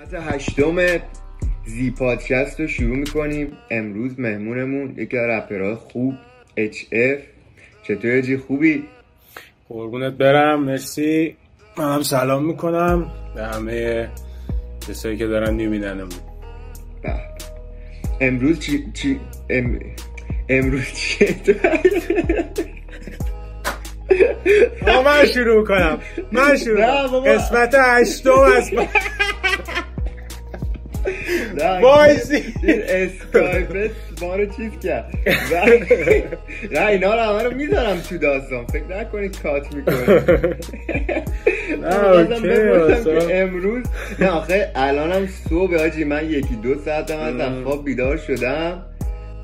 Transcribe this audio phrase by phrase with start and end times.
[0.00, 0.76] قسمت هشتم
[1.66, 3.56] زی پادکست رو شروع می‌کنیم.
[3.70, 6.14] امروز مهمونمون یکی از رپرهای خوب
[6.56, 7.18] اچ اف
[7.82, 8.84] چطور جی؟ خوبی؟
[9.68, 11.36] قربونت برم مرسی.
[11.78, 14.08] منم سلام می‌کنم به همه
[14.88, 16.08] کسایی که دارن میبیننمون.
[17.02, 17.14] به.
[18.20, 19.20] امروز چی, چی
[19.50, 19.80] ام...
[20.48, 21.36] امروز چیه
[25.04, 25.98] من شروع کنم.
[26.32, 27.34] من شروع.
[27.34, 28.70] قسمت هشتم از
[32.62, 33.90] این اسکایپت
[34.22, 35.12] ما رو چیز کرد.
[36.72, 38.66] نه اینا رو همه رو می‌ذارم تو داستان.
[38.66, 39.66] فکر نکنید کات
[42.90, 43.28] اصلا.
[43.30, 43.84] امروز
[44.20, 48.82] نه آخه الانم صبح آجی من یکی دو ساعت هم از خواب بیدار شدم.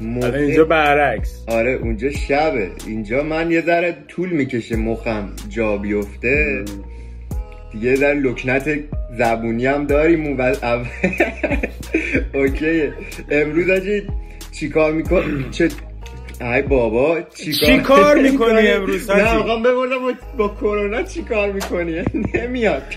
[0.01, 1.45] موقع- اینجا برعکس.
[1.49, 2.69] آره اونجا شبه.
[2.87, 6.65] اینجا من یه ذره طول می‌کشه مخم جا بیفته.
[7.73, 8.69] دیگه ذره لکنت
[9.19, 10.87] زبونی هم داریم اون اول.
[12.35, 12.93] اوکیه
[13.31, 14.03] امروز آجی
[14.53, 15.69] چیکار میکن چه
[16.41, 22.03] ای بابا چیکار چی کار می‌کنی امروز،؟ نه می‌خوام بپرسم با, کرونا چیکار می‌کنی.
[22.35, 22.83] نمیاد.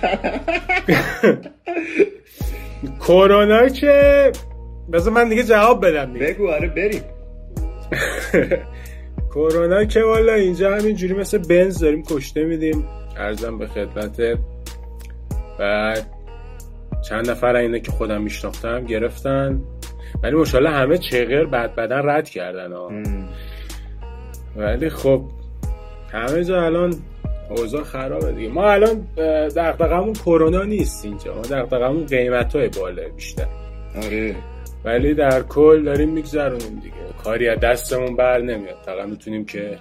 [3.07, 4.31] کرونا که
[4.93, 7.01] بذار من دیگه جواب بدم بگو آره بریم.
[9.35, 12.85] کرونا که والا اینجا همینجوری مثل بنز داریم کشته میدیم.
[13.17, 14.37] ارزم به خدمتت
[15.61, 16.05] بعد
[17.09, 19.61] چند نفر اینه که خودم میشناختم گرفتن.
[20.23, 22.91] ولی مشالله همه چغر بعد بدن رد کردن ها.
[24.55, 25.23] ولی خب
[26.11, 26.93] همه جا الان
[27.49, 28.49] اوضاع خرابه دیگه.
[28.49, 31.35] ما الان اه، دغدغمون کرونا نیست اینجا.
[31.35, 33.47] ما دغدغمون قیمت های بالا بیشتر.
[34.03, 34.35] آره.
[34.85, 36.95] ولی در کل داریم میگذرونیم دیگه.
[37.23, 38.77] کاری از دستمون بر نمیاد.
[38.85, 39.77] فقط می‌تونیم که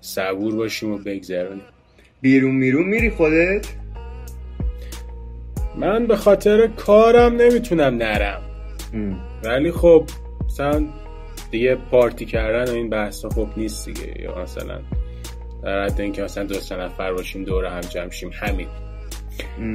[0.00, 1.64] صبور باشیم و بگذرونیم.
[2.20, 3.66] بیرون میرون میری خودت؟
[5.76, 8.42] من به خاطر کارم نمی‌تونم نرم.
[9.44, 10.04] ولی خب
[10.44, 10.84] مثلا
[11.50, 14.80] دیگه پارتی کردن و این بحثا خب نیست دیگه یا مثلا
[15.62, 18.68] در حد اینکه مثلا دو سه نفر باشیم دور هم جمع شیم همین.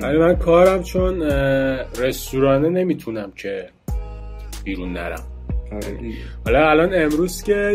[0.02, 1.22] ولی من کارم چون
[2.00, 3.70] رستورانه نمی‌تونم که
[4.64, 5.24] بیرون نرم.
[6.46, 7.74] حالا الان امروز که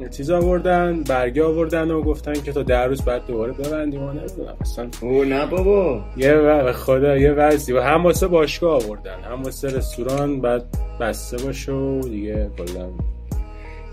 [0.00, 4.12] یه چیز آوردن برگه آوردن و گفتن که تا ده روز بعد دوباره ببندیم و
[4.12, 6.04] نمی‌دونم اصلا او نه بابا.
[6.16, 6.72] یه و...
[6.72, 7.74] خدا یه وضعی.
[7.74, 10.64] و هم واسه باشگاه آوردن هم واسه رستوران بعد
[11.00, 12.88] بسته باشه و دیگه کلا.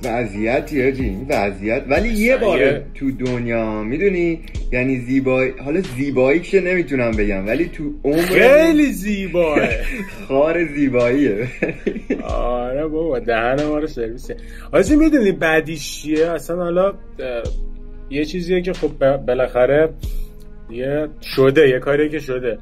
[0.03, 1.83] وضعیتی هاجی این وضعیت.
[1.89, 4.39] ولی یه بار تو دنیا می‌دونی؟
[4.71, 9.59] یعنی زیبایی حالا زیبایی که نمی‌تونم بگم ولی تو عمر خیلی زیباه.
[10.27, 11.47] خار زیباییه.
[12.23, 14.37] آره بابا دهن ما رو سرویسه.
[14.71, 16.93] آجی می‌دونی بعدیش چیه؟ اصلا حالا
[18.09, 19.89] یه چیزیه که خب بالاخره
[20.69, 22.57] یه شده یه کاری که شده.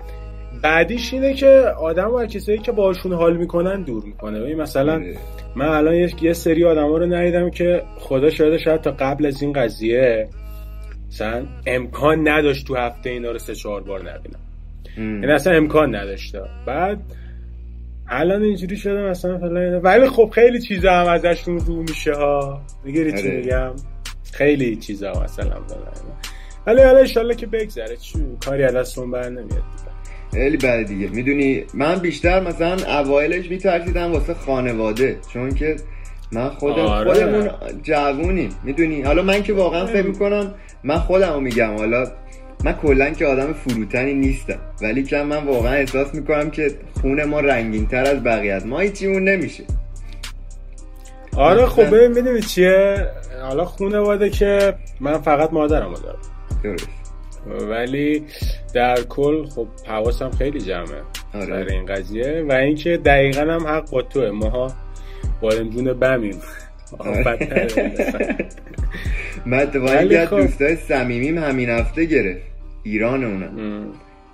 [0.63, 1.47] بعدیش اینه که
[1.79, 4.39] آدم و کسایی که باشون حال می‌کنن دور می‌کنه.
[4.39, 5.03] ببین مثلا.
[5.55, 9.53] من الان یه, سری آدم رو ندیدم که خدا شاید شاید تا قبل از این
[9.53, 10.29] قضیه
[11.07, 14.39] مثلا امکان نداشت تو هفته اینا رو سه چهار بار نبینم.
[14.97, 15.23] ام.
[15.23, 16.41] یعنی اصلا امکان نداشته.
[16.65, 16.99] بعد
[18.09, 19.75] الان اینجوری شده مثلا فلان.
[19.75, 22.61] ولی خب خیلی چیزا هم ازشون رو میشه ها.
[22.85, 23.37] می‌گیری چی آره.
[23.37, 23.71] میگم.
[24.33, 25.55] خیلی چیزا مثلا
[26.67, 27.97] ولی حالا انشالله که بگذره.
[27.97, 29.63] چی؟ کاری از دستمون بر نمیاد.
[30.33, 31.07] خیلی بده دیگه.
[31.07, 35.75] می‌دونی من بیشتر مثلا اوایلش میترسیدم واسه خانواده چون که
[36.31, 37.13] من خودم آره.
[37.13, 37.49] خودمون
[37.83, 38.49] جوونیم.
[38.63, 42.07] می‌دونی؟ حالا من که واقعا فکر می‌کنم من خودم رو میگم حالا
[42.63, 44.59] من کلا که آدم فروتنی نیستم.
[44.81, 46.71] ولی که من واقعا احساس می‌کنم که
[47.01, 48.63] خون ما رنگین تر از بقیه.
[48.65, 49.63] ما هیچیمون نمیشه.
[51.37, 53.07] آره خب ببین می‌دونی چیه؟
[53.41, 56.19] حالا خونواده که من فقط مادرم رو دارم.
[56.63, 56.87] درست.
[57.49, 58.23] ولی
[58.73, 61.01] در کل خب حواسم خیلی جمعه
[61.33, 61.45] آره.
[61.45, 62.45] سر این قضیه.
[62.49, 64.31] و اینکه دقیقا هم حق با توه.
[64.31, 64.73] ماها
[65.41, 66.35] بارندون بمیم.
[66.99, 67.37] آره.
[69.45, 72.41] من یکی از خب- دوستای صمیمیم همین هفته گرفت.
[72.83, 73.87] ایران اونم.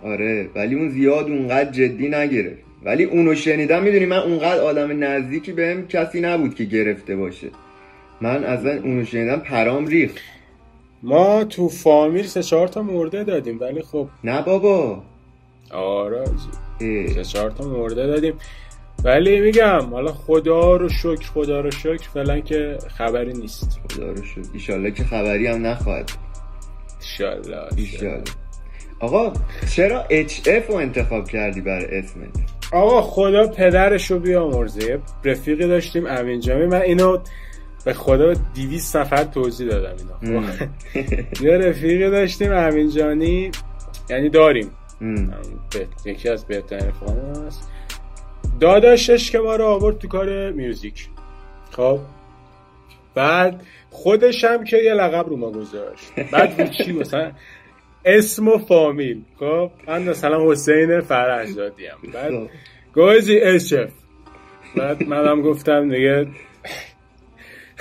[0.04, 2.58] آره ولی اون زیاد اونقدر جدی نگرفت.
[2.86, 7.48] ولی اونو شنیدم می‌دونی من اونقدر آدم نزدیکی بهم کسی نبود که گرفته باشه.
[8.22, 10.18] من از اونو شنیدم پرام ریخت.
[11.04, 15.04] ما تو فامیل سه چهار تا مرده دادیم ولی خب نه بابا.
[15.72, 16.26] آره.
[17.16, 18.34] سه چهار تا مرده دادیم.
[19.04, 23.80] ولی میگم حالا خدا رو شکر خدا رو شکر فعلا که خبری نیست.
[23.90, 26.12] خدا رو شد ایشالله که خبری هم نخواهد
[27.02, 27.68] ایشالله.
[27.76, 28.24] ایشالله.
[29.00, 29.34] آقا
[29.76, 32.30] چرا HF رو انتخاب کردی برای اسمت
[32.72, 35.00] آقا خدا پدرش رو بیامرزه.
[35.24, 36.66] رفیقی داشتیم امین جامی.
[36.66, 37.18] من اینو
[37.86, 40.44] به خدا دیویس نفر توضیح دادم اینا.
[41.42, 43.52] یه رفیقی داشتیم امین جانی
[44.10, 44.72] یعنی داریم.
[46.06, 47.70] یکی از بهترین رفیقان هست
[48.60, 51.08] داداشش که ما رو آورد تو کار میوزیک.
[51.72, 52.00] خب.
[53.16, 56.12] بعد خودش هم که یه لقب رو ما گذاشت.
[56.32, 57.32] بعد چی مثلا؟
[58.06, 59.22] اسم و فامیل.
[59.40, 59.72] خب.
[59.88, 62.50] من مثلا حسین فرهزادی هم بعد خب.
[62.96, 63.92] گوزی اچف
[64.76, 66.28] بعد منم گفتم دیگه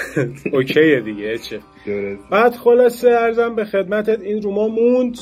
[0.53, 1.61] اوکیه دیگه چه؟
[2.31, 5.19] بعد خلاصه ارزم به خدمتت این رو ما موند.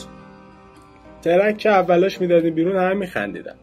[1.22, 3.56] ترک که اولاش می‌دادیم بیرون هم میخندیدم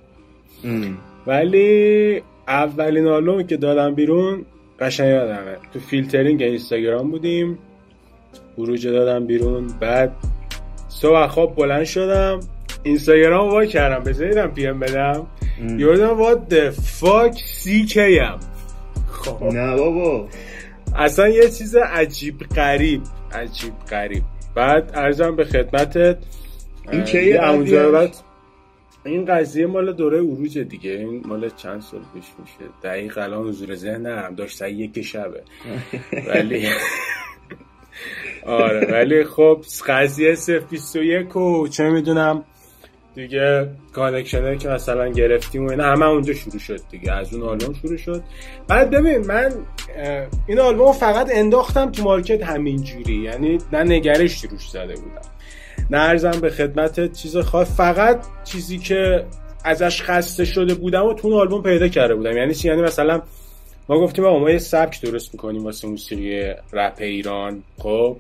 [1.28, 4.46] ولی اولین آلبومی که دادم بیرون
[4.80, 5.58] قشنگ یادمه.
[5.74, 7.58] تو فیلترینگ اینستاگرام بودیم.
[8.56, 9.68] خروج دادم بیرون.
[9.80, 10.12] بعد
[10.90, 12.40] صبح خواب بلند شدم.
[12.84, 14.04] اینستاگرام وا کردم.
[14.04, 15.28] بذاریدم پی ام بدم.
[15.78, 18.36] یادم the fuck سی کیم
[19.12, 19.44] خب.
[19.44, 20.28] نه بابا.
[20.98, 23.02] اصلا یه چیز عجیب غریب.
[23.32, 24.24] عجیب غریب.
[24.56, 26.18] بعد ارزم به خدمتت
[26.92, 27.20] این چه
[29.06, 30.92] این قضیه مال دوره عروج دیگه.
[30.92, 32.72] این مال چند سال پیش میشه.
[32.84, 35.44] دقیق الان حضور ذهن نرم داشت یک شبه.
[36.28, 36.68] ولی
[38.46, 42.46] آره ولی خب قضیه صرف 21 و چه می‌دونم؟
[43.18, 47.12] دیگه کانکشنه که مثلا گرفتیم و اینا همه اونجا شروع شد دیگه.
[47.12, 48.24] از اون آلبوم شروع شد.
[48.68, 49.52] بعد ببین من
[50.48, 53.16] این آلبوم فقط انداختم تو market همینجوری.
[53.16, 55.22] یعنی نه نگرش روش زده بودم.
[55.90, 57.78] نه عرضم به خدمت چیز خاص.
[57.78, 59.26] فقط چیزی که
[59.64, 62.38] ازش خسته شده بودم و تو اون آلبوم پیدا کرده بودم.
[62.38, 63.22] یعنی چی؟ یعنی مثلا
[63.90, 67.64] ما گفتیم آقا ما یه سبک درست می‌کنیم واسه موسیقی رپ ایران.
[67.78, 68.18] خب؟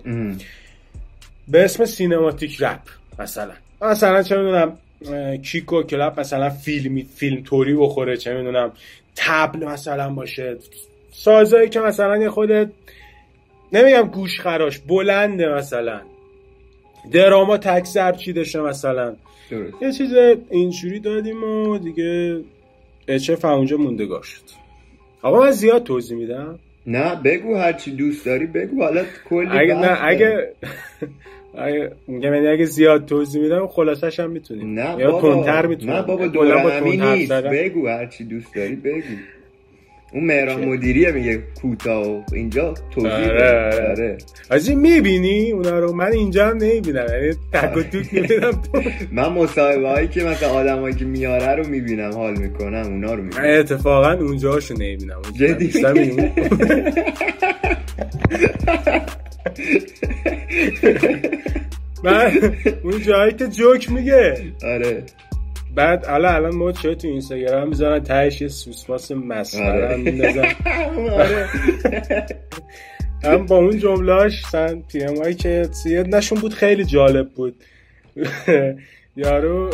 [1.47, 2.81] به اسم cinematic rap
[3.19, 3.53] مثلا.
[3.81, 4.77] مثلا چه می‌دونم
[5.43, 8.71] kick و clap مثلا فیلمی فیلم طوری بخوره چه می‌دونم
[9.15, 10.57] تبل مثلا باشه.
[11.11, 12.69] سازایی که مثلا یه خودت
[13.73, 16.01] نمیگم گوش خراش بلنده مثلا.
[17.11, 19.15] دراما تک چی داشته مثلا؟
[19.81, 20.13] یه چیز
[20.49, 22.39] اینجوری دادیم و دیگه
[23.07, 24.41] اچف اونجا موندگار شد.
[25.21, 26.59] آقا من زیاد توضیح میدم.
[26.87, 28.83] نه بگو هرچی دوست داری بگو.
[28.83, 30.51] حالا کلی اگه نه اگه
[32.07, 34.79] میگم یعنی اگه زیاد توضیح میدم خلاصش هم می‌تونیم.
[34.79, 37.31] نه یا تندتر می‌تونیم نه بابا دورمی نیست.
[37.31, 39.01] بگو هرچی دوست داری بگو.
[40.13, 44.17] اون مهران مدیریه میگه کوتاه اینجا توضیح آره آره.
[44.49, 47.05] از این می‌بینی؟ اونا رو من اینجا هم نمی‌بینم.
[47.11, 48.61] یعنی تک و توک می‌بینم.
[49.11, 53.59] من مصاحبه هایی که مثلا آدمایی که میاره رو می‌بینم حال می‌کنم اونا رو می‌بینم.
[53.59, 55.71] اتفاقا اونجا هاشو نمی‌بینم جدی
[62.03, 62.31] من
[62.83, 64.53] اون جایی که جوک میگه.
[64.63, 65.03] آره.
[65.75, 70.45] بعد حالا الان ما چه تو اینستاگرام می‌ذارن؟ تهش یه سوسماس مسخره هم میندازن.
[71.13, 71.47] آره.
[73.23, 77.55] هم با اون جملاش سن پی ام هایی که نشون بود خیلی جالب بود.
[79.17, 79.69] یارو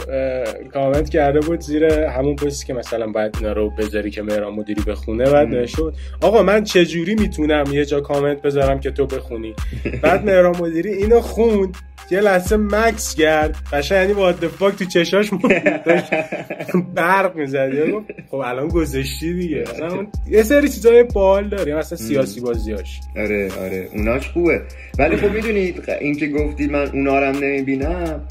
[0.73, 4.81] کامنت کرده بود زیر همون پستی که مثلا باید اینا رو بذاری که مهران مدیری
[4.87, 5.93] بخونه بعد نشد.
[6.21, 9.55] آقا من چجوری می‌تونم یه جا کامنت بذارم که تو بخونی؟
[10.01, 11.77] بعد مهران مدیری اینو خوند
[12.11, 13.55] یه لحظه مکس کرد.
[13.73, 15.29] قشنگ یعنی وات فاک تو چشاش
[16.95, 17.69] برق می‌زد.
[18.31, 19.63] خب الان گذشتی دیگه.
[20.29, 21.75] یه سری چیزای بال داره.
[21.75, 22.99] مثلا سیاسی بازیاش.
[23.17, 23.89] آره آره.
[23.93, 24.61] اوناش خوبه.
[24.99, 28.21] ولی خب می‌دونید این که گفتی من اونا رو نمی‌بینم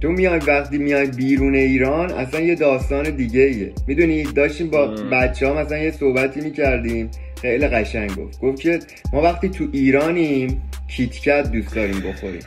[0.00, 5.46] تو میای وقتی میای بیرون ایران اصلا یه داستان دیگه ایه می‌دونی داشتیم با بچه
[5.46, 7.10] ها مثلا یه صحبتی می‌کردیم.
[7.42, 8.40] خیلی قشنگ گفت.
[8.40, 8.78] گفت که
[9.12, 12.42] ما وقتی تو ایرانیم کیتکت دوست داریم بخوریم.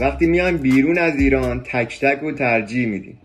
[0.00, 3.18] وقتی میایم بیرون از ایران تک تک و ترجیح میدیم.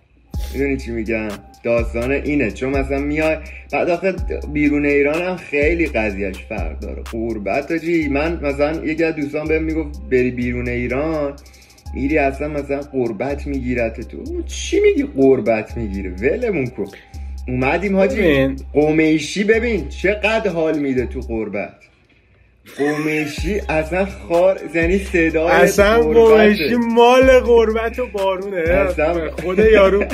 [0.53, 1.27] می‌دونی چی میگم؟
[1.63, 2.51] داستان اینه.
[2.51, 3.37] چون مثلا میای
[3.71, 4.13] بعد آخه
[4.53, 7.03] بیرون ایران هم خیلی قضیهش فرق داره.
[7.11, 11.33] قربت جی من مثلا یکی از دوستان بهم می‌گفت بری بیرون ایران؟
[11.93, 14.43] میری اصلا مثلا قربت میگیرت تو.
[14.47, 16.85] چی میگی قربت می‌گیره؟ ولمون کن.
[17.47, 18.55] اومدیم حاجی.
[18.73, 21.73] قومیشی ببین چقدر حال میده تو قربت.
[22.77, 28.57] قومیشی اصلا خار یعنی صدای اصلا قومیشی مال قربت و بارونه.
[28.57, 29.31] اصلا.
[29.31, 30.05] خود یارو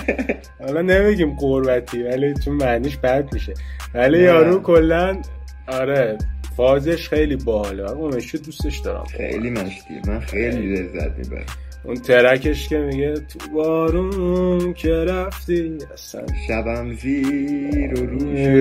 [0.59, 3.53] حالا نمیگیم قربتی ولی چون معنیش بد میشه.
[3.93, 5.21] ولی یارو کلا
[5.67, 6.17] آره
[6.57, 7.83] فازش خیلی باحاله.
[7.83, 9.03] قومیشی دوستش دارم.
[9.03, 9.93] خیلی مشتی.
[10.07, 10.75] من خیلی.
[10.75, 11.45] لذت می‌برم.
[11.87, 18.05] اون ترکش که میگه تو بارون که رفتی اصلا شبم زیر و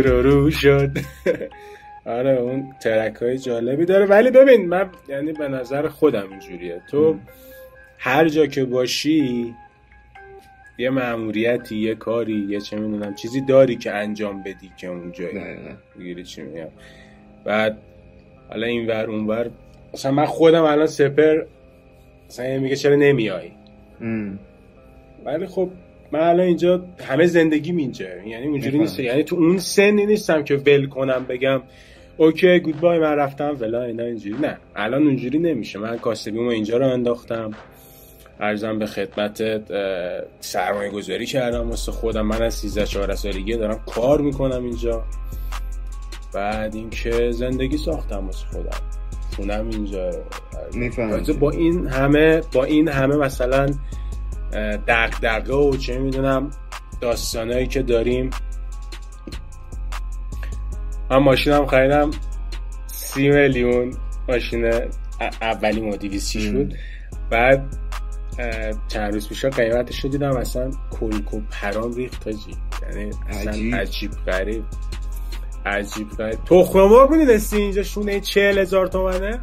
[0.03, 0.91] رو, رو شد.
[2.07, 4.07] آره اون ترک های جالبی داره.
[4.07, 6.83] ولی ببین من یعنی به نظر خودم اینجوریه.
[6.91, 7.17] تو
[7.99, 9.55] هر جا که باشی
[10.79, 15.39] یه معموریتی یه کاری یه چه می‌دونم چیزی داری که انجام بدی که اونجایی
[15.97, 16.69] می‌گیری چی میگم.
[17.45, 17.79] بعد
[18.49, 19.51] حالا این ور اون ور
[19.95, 21.43] مثلا من خودم الان سپر
[22.29, 23.51] مثلا میگه چرا نمیای؟
[25.25, 25.71] ولی خب
[26.13, 28.07] من الان اینجا همه زندگی اینجا.
[28.27, 29.01] یعنی اونجوری نیست.
[29.01, 31.63] یعنی تو اون سنی نیستم که ول کنم بگم
[32.17, 34.37] اوکی گود بای من رفتم ولا اینا اینجوری.
[34.43, 35.79] نه الان اونجوری نمیشه.
[35.79, 37.51] من کاسبیمو اینجا رو انداختم.
[38.41, 39.63] ارزم به خدمت
[40.41, 42.27] سرمایه گذاری کردم واسه خودم.
[42.27, 45.05] من از 13 14 سالگی دارم کار می‌کنم اینجا.
[46.35, 48.79] بعد اینکه زندگی ساختم واسه خودم.
[49.37, 50.11] خونم اینجا.
[51.41, 53.67] با این همه با این همه مثلا
[54.87, 56.51] دغدغه و چه می‌دونم
[57.01, 58.31] داستانایی که داریم.
[61.11, 62.11] من ماشینم خریدم
[62.87, 63.95] سی میلیون
[64.29, 64.73] ماشین
[65.41, 66.75] اولی دیویسی بود.
[67.31, 67.77] بعد
[68.89, 74.65] چند روز پیشا قیمتش رو دیدم اصلا کلکو پرام ریخت تاجی یعنی اصلا عجیب غریب.
[75.67, 76.45] عجیب غریب.
[76.45, 79.41] تخم مرغ می‌دونستی اینجا شونه چهل هزار تومنه؟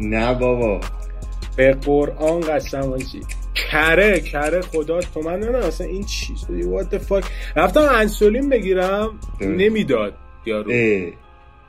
[0.00, 0.80] نه بابا.
[1.56, 3.20] به قرآن قسم باشی
[3.54, 6.44] کره کره خدا تو من نه اصلا این چیز.
[6.44, 7.24] What the fuck
[7.56, 10.14] رفتم انسولین بگیرم نمی‌داد
[10.46, 10.72] یارو.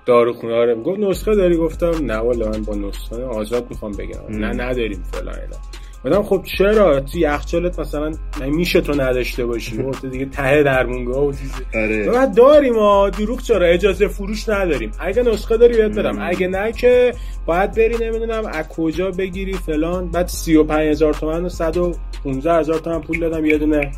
[0.05, 4.19] دارو خونه آره گفت نسخه داری؟ گفتم نه والا من با نسخه آزاد می‌خوام بگم.
[4.29, 5.57] نه نداریم فلان اینا.
[6.05, 8.11] گفتم خب چرا تو یخچالت مثلا
[8.47, 11.63] میشه تو نداشته باشی؟ تو دیگه ته درمونگاه و چیزی.
[11.75, 12.25] آره.
[12.25, 14.91] داریم ها دروغ چرا؟ اجازه فروش نداریم.
[14.99, 16.17] اگه نسخه داری بهت بدم.
[16.21, 17.13] اگه نه که
[17.45, 20.11] باید بری نمی‌دونم از کجا بگیری فلان.
[20.11, 23.45] بعد 35000 تومن و 115 هزار تومن پول دادم.
[23.45, 23.91] یه دونه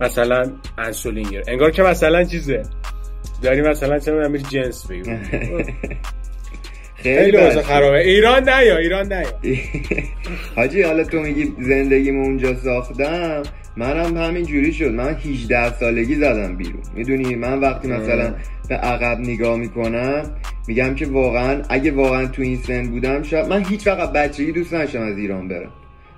[0.00, 2.62] مثلا انسولین گیر انگار که مثلا چیزه.
[3.42, 5.04] داری مثلا چه میری جنس بگیر
[6.96, 7.98] خیلی واسه خرابه.
[7.98, 9.26] ایران نه یا ایران نه
[10.56, 13.42] حاجی حالا تو میگی زندگیمو اونجا ساختم؟
[13.76, 14.90] منم همین جوری شد.
[14.90, 16.82] من 18 سالگی زدم بیرون.
[16.94, 18.34] می‌دونی؟ من وقتی مثلا
[18.68, 20.30] به عقب نگاه می‌کنم
[20.68, 24.74] میگم که واقعا اگه واقعا تو این سن بودم شاید من هیچ وقت بچگی دوست
[24.74, 25.70] نشم از ایران برم.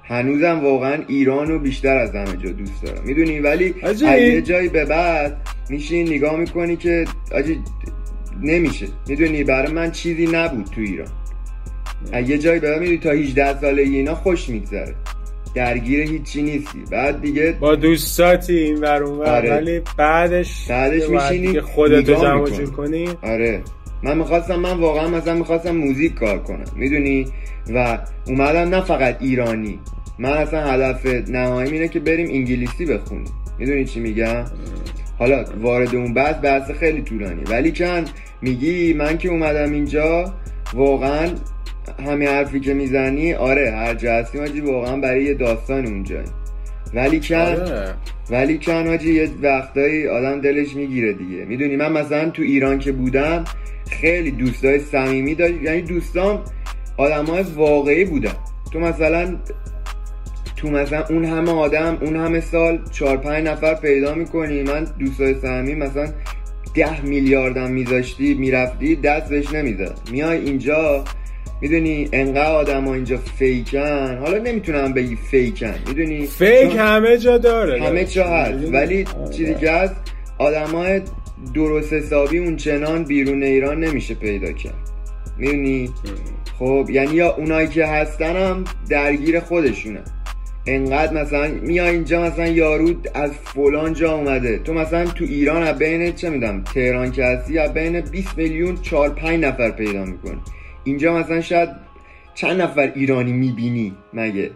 [0.04, 3.02] هنوزم واقعا ایران رو بیشتر از همه جا دوست دارم.
[3.04, 5.36] می‌دونی؟ ولی یه جایی به بعد
[5.70, 7.58] میشین نگاه می‌کنی که آجی
[8.42, 8.86] نمیشه.
[9.08, 11.08] می‌دونی برای من چیزی نبود تو ایران.
[12.26, 14.94] یه جایی به می‌دونی تا 18 سالگی اینا خوش میگذره.
[15.54, 16.78] درگیر هیچی نیستی.
[16.90, 19.50] بعد دیگه با دوستاتی این ور آره.
[19.50, 23.08] ولی بعدش بعدش میشینی خودتو جمع کنی.
[23.22, 23.62] آره.
[24.02, 26.64] من می‌خواستم من واقعا مثلا می‌خواستم موزیک کار کنم.
[26.76, 27.26] می‌دونی؟
[27.74, 29.78] و اومدم نه فقط ایرانی.
[30.18, 33.32] من اصلا هدف نهایی اینه که بریم انگلیسی بخونیم.
[33.58, 34.44] می‌دونی چی میگم؟
[35.18, 38.10] حالا وارد اون بحث بحث خیلی طولانی ولی چند؟
[38.42, 40.34] میگی من که اومدم اینجا
[40.74, 41.28] واقعا
[42.06, 46.16] همین حرفی که می‌زنی آره هر جا هستیم واقعا برای یه داستان اونجا
[46.94, 47.94] ولی کن آره.
[48.30, 51.44] ولی کن حاجی یه وقتایی آدم دلش می‌گیره دیگه.
[51.44, 53.44] می‌دونی من مثلا تو ایران که بودم
[53.90, 55.54] خیلی دوستای صمیمی داشت.
[55.62, 56.44] یعنی دوستام
[56.96, 58.32] آدمای واقعی بودن.
[58.72, 59.36] تو مثلا
[60.58, 64.62] تو مثلا اون همه آدم اون همه سال چهار پنج نفر پیدا می‌کنی.
[64.62, 66.08] من دوستای صمیمی مثلا
[66.74, 71.04] ده میلیاردم میذاشتی می‌رفتی دست بهش نمی‌زد میای اینجا
[71.60, 74.18] می‌دونی انقدر آدم ها اینجا فیکن.
[74.20, 77.82] حالا نمی‌تونم بگی فیکن می‌دونی؟ فیک همه جا داره.
[77.82, 78.72] همه جا هست.
[78.72, 79.30] ولی آره.
[79.30, 79.94] چیزی که هست
[80.38, 81.00] آدم های
[81.54, 84.74] درست حسابی اون چنان بیرون ایران نمیشه پیدا کرد.
[85.38, 85.90] می‌دونی؟
[86.58, 90.00] خب یعنی یا اونایی که هستنم درگیر خودشونه
[90.68, 94.58] انقدر مثلا میای اینجا مثلا یارو از فلان جا اومده.
[94.58, 98.76] تو مثلا تو ایران از بین چه میدم تهران که هستی از بین 20 میلیون
[98.82, 100.38] 4 5 نفر پیدا می‌کنی.
[100.84, 101.68] اینجا مثلا شاید
[102.34, 104.50] چند نفر ایرانی می‌بینی مگه؟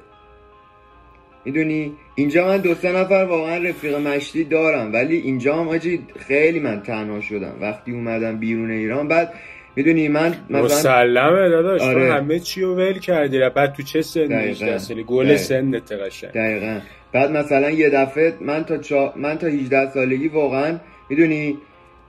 [1.45, 5.79] می‌دونی؟ اینجا من دو سه نفر واقعا رفیق مشتی دارم ولی اینجا هم
[6.19, 7.55] خیلی من تنها شدم.
[7.61, 9.33] وقتی اومدم بیرون ایران بعد
[9.77, 12.13] می‌دونی من مثلا مسلمه داداش آره.
[12.13, 13.39] همه چی رو ول کردی.
[13.55, 16.31] بعد تو چه سنی اصلی گل سن قشنگ.
[16.31, 16.81] دقیقا.
[17.13, 19.13] بعد مثلا یه دفعه من تا چا...
[19.17, 20.79] من تا 18 سالگی واقعا
[21.11, 21.59] می‌دونی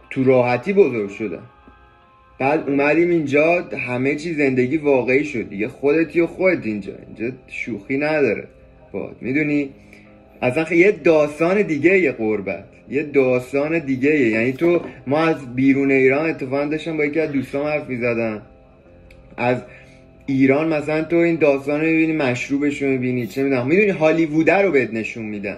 [0.09, 1.43] تو راحتی بزرگ شدم.
[2.39, 5.67] بعد اومدیم اینجا همه چی زندگی واقعی شد دیگه.
[5.67, 6.93] خودتی و خودت اینجا.
[7.07, 8.47] اینجا شوخی نداره.
[8.91, 9.15] باد.
[9.21, 9.69] می‌دونی؟
[10.41, 12.65] اصلا یه داستان دیگه یه قربت.
[12.89, 17.71] یه داستان دیگه یعنی تو ما از بیرون ایران اتفاقا داشتم با یکی از دوستان
[17.71, 18.41] حرف می‌زدم.
[19.37, 19.57] از
[20.25, 24.71] ایران مثلا تو این داستان رو می‌بینی مشروبش رو می‌بینی چه می‌دونم می‌دونی هالیووده رو
[24.71, 25.57] بهت نشون میدن.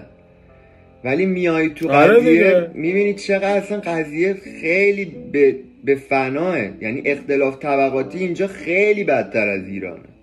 [1.04, 6.58] ولی میای تو آره قضیه می‌بینی چقدر اصلا قضیه خیلی به, به فناه.
[6.80, 10.15] یعنی اختلاف طبقاتی اینجا خیلی بدتر از ایرانه.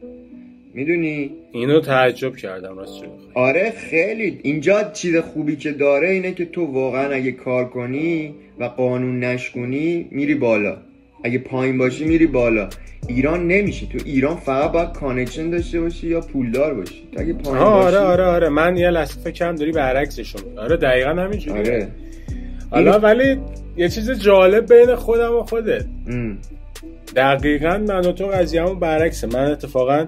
[0.73, 3.03] می‌دونی؟ اینو تعجب کردم راست
[3.33, 4.39] آره خیلی.
[4.43, 10.07] اینجا چیز خوبی که داره اینه که تو واقعا اگه کار کنی و قانون نشکنی
[10.11, 10.77] میری بالا.
[11.23, 12.69] اگه پایین باشی میری بالا.
[13.07, 13.85] ایران نمیشه.
[13.85, 17.03] تو ایران فقط باید connection داشته باشی یا پولدار باشی.
[17.17, 21.59] اگه پایین آره باشی آره آره من یه لحظه کم داری برعکسشون آره دقیقا همینجوری
[21.59, 21.87] آره.
[22.71, 23.37] حالا ولی
[23.77, 25.85] یه چیز جالب بین خودم و خودت.
[26.07, 26.37] ام.
[27.15, 29.27] دقیقا من و تو قضیه برعکسه.
[29.27, 30.07] من اتفاقا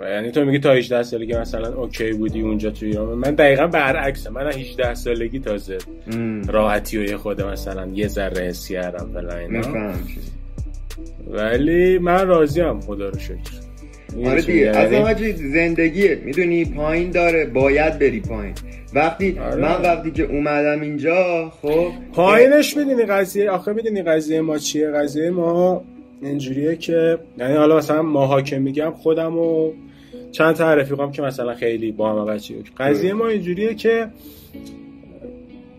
[0.00, 4.30] یعنی تو میگی تا 18 سالگی مثلا اوکی بودی اونجا تو ایران من دقیقا برعکسه
[4.30, 5.78] من از 18 سالگی تازه.
[6.48, 9.62] راحتی و یه خود مثلا یه ذره حس کردم فلان.
[11.30, 13.66] ولی من راضیم خدا رو شکر
[14.26, 18.54] آره چیه؟ دیگه یعنی- اصلا حاجی زندگیه می‌دونی پایین داره باید بری پایین
[18.94, 19.56] وقتی آره.
[19.62, 25.30] من وقتی که اومدم اینجا خب پایینش می‌دونی قضیه آخه می‌دونی قضیه ما چیه قضیه
[25.30, 25.84] ما
[26.22, 29.72] اینجوریه که یعنی حالا مثلا ماها که میگم خودم و
[30.32, 34.08] چند تا رفیقام که مثلا خیلی با هم بچه قضیه ما اینجوریه که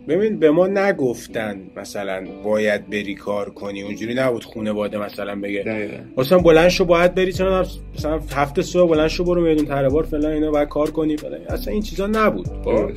[0.07, 3.81] ببین به ما نگفتن مثلا باید بری کار کنی.
[3.81, 9.07] اونجوری نبود خونواده مثلا بگه مثلا بلند شو باید بری چون مثلا هفته صبح بلند
[9.07, 11.39] شو برو میدون تره بار فلان اینا باید کار کنی فلان.
[11.49, 12.47] اصلا این چیزا نبود.
[12.65, 12.91] خب.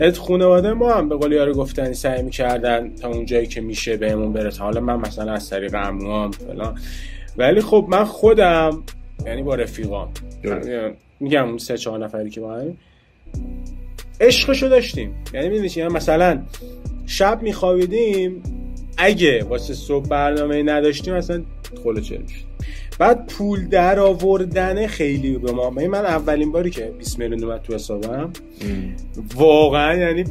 [0.00, 3.96] از خانواده ما هم به قول یارو گفتن سعی می‌کردن تا اون جایی که میشه
[3.96, 4.62] بهمون برسه.
[4.62, 6.78] حالا من مثلا از طریق عموام فلان.
[7.36, 8.82] ولی خب من خودم
[9.26, 10.08] یعنی با رفیقام.
[11.20, 12.76] میگم اون سه چهار نفری که با هم
[14.20, 15.14] عشقشو داشتیم.
[15.34, 16.42] یعنی می‌دونی یعنی مثلا
[17.06, 18.42] شب میخوابیدیم
[18.96, 21.42] اگه واسه صبح برنامه نداشتیم اصلا
[21.84, 22.50] خلو چل می‌شد
[22.98, 27.62] بعد پول در آوردن خیلی به ما من من اولین باری که 20 میلیون اومد
[27.62, 28.32] تو حسابم.
[29.34, 30.24] واقعا یعنی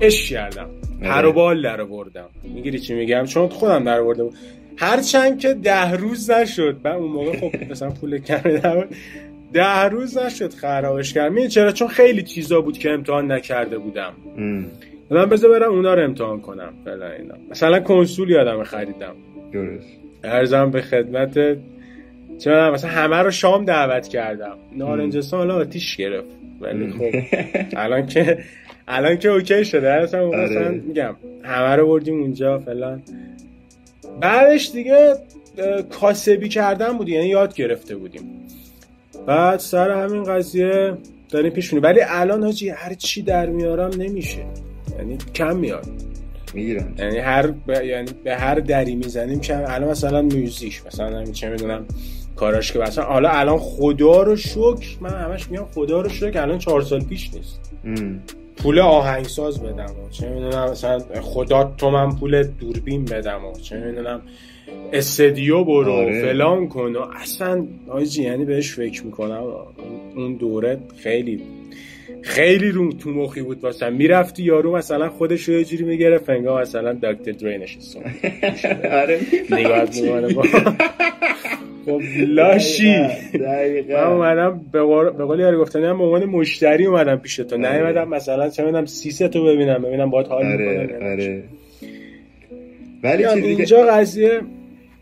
[0.00, 0.70] عشق کردم.
[1.02, 1.08] آره.
[1.08, 2.28] پر و بال در آوردم.
[2.54, 4.34] می‌گیری چی میگم؟ چون خودم در آورده بود
[4.76, 6.76] هرچند که ده روز نشد.
[6.84, 8.88] من اون موقع خب مثلا پول کمی نبود.
[9.52, 11.32] ده روز نشد خرابش کردم.
[11.32, 14.12] می‌دونی چرا؟ چون خیلی چیزا بود که امتحان نکرده بودم.
[15.10, 16.72] من بذار برم اونا رو امتحان کنم.
[16.84, 17.34] فعلا اینا.
[17.50, 19.14] مثلا کنسول یادم خریدم.
[19.52, 19.86] درست.
[20.24, 24.56] ارزم به خدمت می‌دونم، مثلا همه رو شام دعوت کردم.
[24.76, 26.36] نارنجستان حالا آتیش گرفت.
[26.60, 27.36] ولی خب
[27.82, 28.38] الان که
[28.88, 29.92] الان که اوکی شده.
[29.92, 30.02] آره.
[30.44, 33.02] مثلا میگم همه رو بردیم اونجا فلان
[34.20, 35.14] بعدش دیگه
[35.90, 38.22] کاسبی کردن بود یعنی یاد گرفته بودیم.
[39.26, 40.94] بعد سر همین قضیه
[41.28, 41.82] داریم پیش میریم.
[41.90, 44.44] ولی الان حاجی هر چی در میارم نمیشه.
[44.98, 45.86] یعنی کم میاد.
[46.54, 47.70] می‌گیرم یعنی هر ب...
[47.70, 51.84] یعنی به هر دری می‌زنیم که الان مثلا میوزیک مثلا همین چه می‌دونم
[52.36, 56.58] کاراش که مثلا حالا الان خدا رو شکر من همش میگم خدا رو شکر الان
[56.58, 57.60] چهار سال پیش نیست.
[57.84, 58.22] ام.
[58.56, 63.76] پول آهنگساز بدم و چه می‌دونم مثلا خدا تو من پول دوربین بدم و چه
[63.76, 64.22] می‌دونم
[64.92, 66.22] استدیو برو آره.
[66.22, 69.44] فلان کن و اصلا آجی یعنی بهش فکر می‌کنم.
[70.16, 71.42] اون دوره خیلی
[72.22, 76.62] خیلی رو تو مخی بود واسه می‌رفتی یارو مثلا خودش رو یه جوری می‌گرفت انگار
[76.62, 78.00] مثلا دکتر دری نشسته.
[79.02, 79.20] آره
[80.34, 80.42] با
[81.86, 82.96] خب لاشی.
[83.88, 87.56] من اومدم به قول به قول یارو گفتن من به عنوان مشتری اومدم پیش تو.
[87.56, 87.72] آره.
[87.72, 91.42] نیومدم مثلا چه می‌دونم سیسه تو ببینم ببینم باید حال آره می‌کنم آره.
[93.02, 94.40] ولی چیزی که اینجا قضیه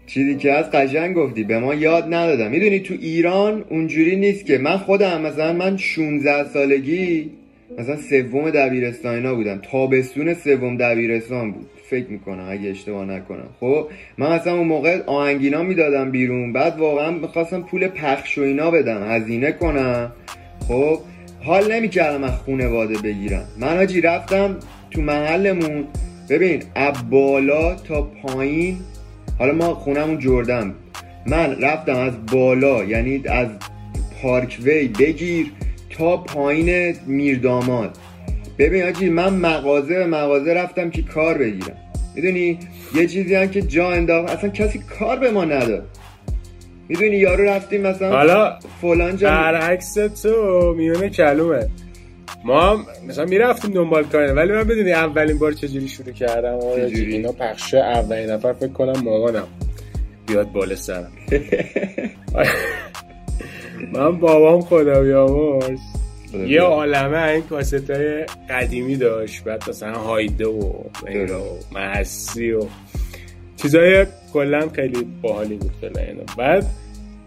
[0.06, 2.50] چیزی که از قشنگ گفتی به ما یاد ندادم.
[2.50, 7.30] می‌دونی تو ایران اونجوری نیست که من خودم مثلا من 16 سالگی
[7.78, 11.66] مثلا سوم دبیرستان اینا بودم تابستون سوم دبیرستان بود.
[11.90, 13.48] فکر می‌کنم اگه اشتباه نکنم.
[13.60, 16.52] خب من مثلا اون موقع آهنگینا می‌دادم بیرون.
[16.52, 19.10] بعد واقعا می‌خواستم پول پخش و اینا بدم.
[19.10, 20.12] هزینه کنم.
[20.68, 20.98] خب
[21.42, 23.44] حال نمی‌کردم از خونواده بگیرم.
[23.58, 24.56] من حاجی رفتم
[24.90, 25.84] تو محلمون.
[26.30, 28.76] ببین از بالا تا پایین
[29.38, 30.74] حالا ما خونمون جردن.
[31.26, 33.48] من رفتم از بالا یعنی از
[34.22, 35.46] پارک وی بگیر.
[35.98, 37.96] تا پایین میرداماد.
[38.58, 41.76] ببین آجی من مغازه به مغازه رفتم که کار بگیرم.
[42.14, 42.58] می‌دونی؟
[42.94, 45.86] یه چیزی هم که جا انداخت اصلا کسی کار به ما نداد.
[46.88, 51.68] می‌دونی؟ یارو رفتیم مثلا حالا فلان جا برعکس تو میونه کلومه.
[52.44, 57.12] ما هم مثلا می‌رفتیم دنبال کار ولی من بدونی اولین بار چجوری شروع کردم؟ چجوری؟
[57.12, 59.46] اینا پخشه اولین نفر فکر کنم مامانم.
[60.26, 61.12] بیاد بالا سرم.
[63.92, 65.80] من بابام خدا بیامرز
[66.46, 70.72] یه عالمه این کاست های قدیمی داشت بعد مثلا هایده و
[71.30, 72.62] و محسی و
[73.56, 76.66] چیزای کلا خیلی باحالی بود فعلا بعد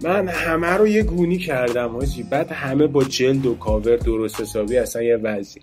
[0.02, 2.24] من همه رو یه گونی کردم حاجی.
[2.24, 5.62] بعد همه با جلد و کاور درست حسابی اصلا یه وضعی.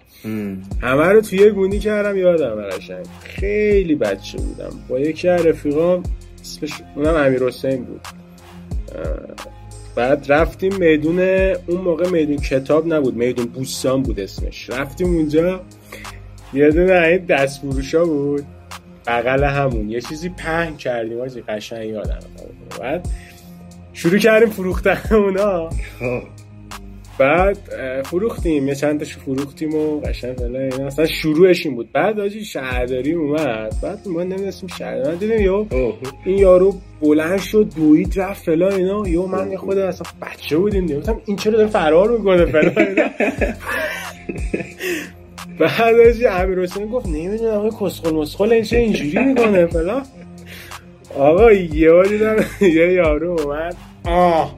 [0.83, 3.07] همه رو توی یه گونی کردم یادم قشنگ.
[3.22, 4.70] خیلی بچه بودم.
[4.88, 6.02] با یکی از رفیقام
[6.40, 8.00] اسمش اونم امیر حسین بود.
[9.96, 11.18] بعد رفتیم میدون
[11.66, 14.70] اون موقع میدون کتاب نبود میدون بوستان بود اسمش.
[14.70, 15.61] رفتیم اونجا
[16.52, 18.44] یه دونه این دست فروشا بود.
[19.07, 19.90] بغل همون.
[19.90, 22.18] یه چیزی پهن کردیم آجی قشنگ یادم
[22.80, 23.09] بعد
[23.92, 25.70] شروع کردیم فروختن اونا.
[25.70, 26.43] خب.
[27.18, 27.59] بعد
[28.05, 31.92] فروختیم یه چند تاشو فروختیم و قشنگ فعلا اصلا شروعش این بود.
[31.92, 33.74] بعد آجی شهرداری اومد.
[33.83, 35.66] بعد ما نمی‌دونستیم شهرداری من دیدیم یو.
[36.24, 39.09] این یارو بلند شد دوید رفت فلان اینا.
[39.09, 43.09] یو من یه خود اصلا بچه بودیم گفتم این چرا داره فرار می‌کنه فلان اینا.
[45.59, 50.03] بعد آجی امیر حسین گفت نمی‌دونم آقا کسخل مسخل این چه اینجوری می‌کنه فلان.
[51.18, 52.37] آقا یه دیدم
[52.77, 53.77] یه یارو اومد.
[54.05, 54.55] آه.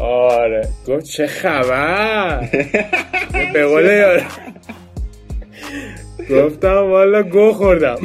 [0.00, 0.68] آره.
[0.88, 2.48] گفت چه خبر؟
[3.52, 4.22] به قول یار
[6.30, 7.96] گفتم والا گو خوردم.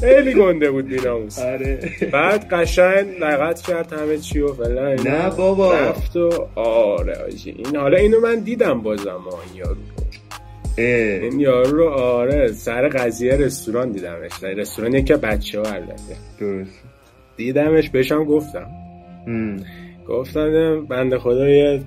[0.00, 1.38] خیلی گنده بود بیناموس.
[1.38, 1.78] آره.
[2.12, 5.08] بعد قشنگ لغت کرد همه چی و فلان.
[5.08, 5.74] نه بابا.
[5.74, 7.50] رفت و آره آجی.
[7.50, 9.74] این حالا اینو من دیدم بازم این یارو.
[9.74, 9.78] رو
[10.78, 10.84] اه.
[11.22, 14.42] این یارو رو آره سر قضیه رستوران دیدمش.
[14.42, 16.93] رستوران یکی بچه ها البته درست.
[17.36, 18.70] دیدمش بهشم گفتم.
[19.26, 19.56] ام.
[20.08, 21.80] گفتن بنده خدا یه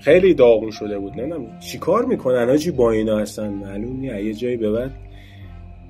[0.00, 1.20] خیلی داغون شده بود.
[1.20, 4.90] نمی‌دونم چیکار می‌کنن آجی با اینا اصلا؟ معلوم نی یه جایی به بعد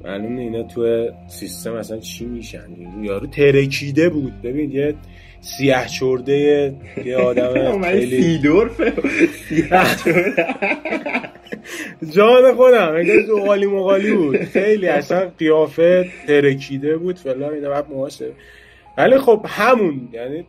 [0.05, 2.67] معلوم اینا تو سیستم اصلا چی میشن.
[3.03, 4.43] یارو ترکیده بود.
[4.43, 4.95] ببین یه
[5.45, 8.93] سیاه چرده یه آدم خیلی سیدورفه
[12.15, 14.37] جان خودم انگار زغالی مغالی بود.
[14.45, 18.31] خیلی اصلا قیافه ترکیده بود فلان اینا بعد موهاشه
[18.99, 20.45] ولی خب همون یعنی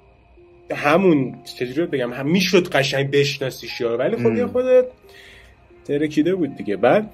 [0.75, 4.35] همون چجوری بگم؟ هم می‌شد قشنگ بشناسیش یا ولی خب.
[4.35, 4.65] یه خود
[5.85, 6.75] ترکیده بود دیگه.
[6.75, 7.09] بعد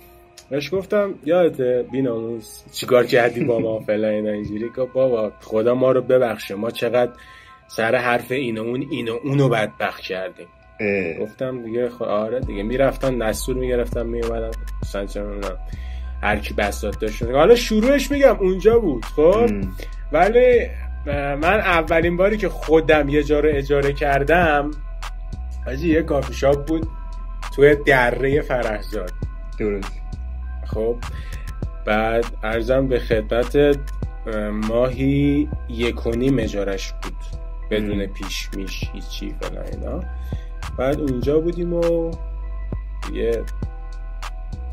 [0.49, 4.69] بهش گفتم یادت بیناموس چیکار کردی با ما فلان اینجوری.
[4.69, 6.55] گفت بابا خدا ما رو ببخشه.
[6.55, 7.11] ما چقدر
[7.75, 10.47] سر حرف این و اون این و اونو بدبخت کردیم.
[10.79, 11.25] اه.
[11.25, 12.63] گفتم دیگه خب آره دیگه.
[12.63, 14.21] می‌رفتن دستور می‌گرفتم
[15.07, 15.57] چه می‌دونم.
[16.23, 17.23] هر کی بساط داشت.
[17.23, 19.75] حالا شروعش میگم اونجا بود خب؟ ام.
[20.11, 20.67] ولی
[21.41, 24.71] من اولین باری که خودم یه جا رو اجاره کردم
[25.65, 26.87] حاجی یه کافی شاپ بود
[27.55, 29.11] توی دره فرهزاد.
[29.59, 30.01] درست.
[30.65, 30.95] خب؟
[31.85, 37.40] بعد ارزم به خدمت اه، ماهی یک و نیم اجارش بود.
[37.71, 38.05] بدون.
[38.05, 40.03] پیش میش هیچی فلان اینا.
[40.77, 42.11] بعد اونجا بودیم و
[43.13, 43.43] یه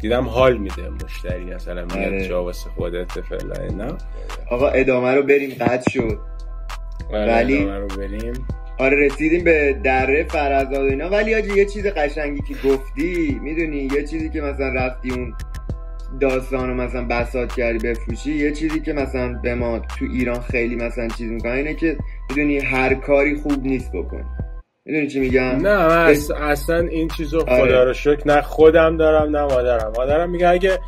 [0.01, 2.29] دیدم حال میده مشتری مثلا میاد آره.
[2.29, 3.99] جا واسه خودت فلان اینا.
[4.51, 6.19] آقا ادامه رو بریم قطع شد.
[7.13, 8.47] آره، ولی- ادامه رو بریم.
[8.79, 11.09] آره رسیدیم به دره فرزاد و اینا.
[11.11, 15.35] ولی آجی یه چیز قشنگی که گفتی می‌دونی؟ یه چیزی که مثلا رفتی اون
[16.21, 20.77] داستان رو مثلا بسات کردی بفروشی یه چیزی که مثلا به ما تو ایران خیلی
[20.77, 21.97] مثلا چیز می‌کنه اینه که
[22.31, 24.25] می‌دونی هر کاری خوب نیست بکن
[24.85, 27.64] می‌دونی چی میگم؟ نه من اص- اصلا این چیزو آره.
[27.66, 29.92] خدا رو شکر نه خودم دارم نه مادرم.
[29.97, 30.79] مادرم میگه اگه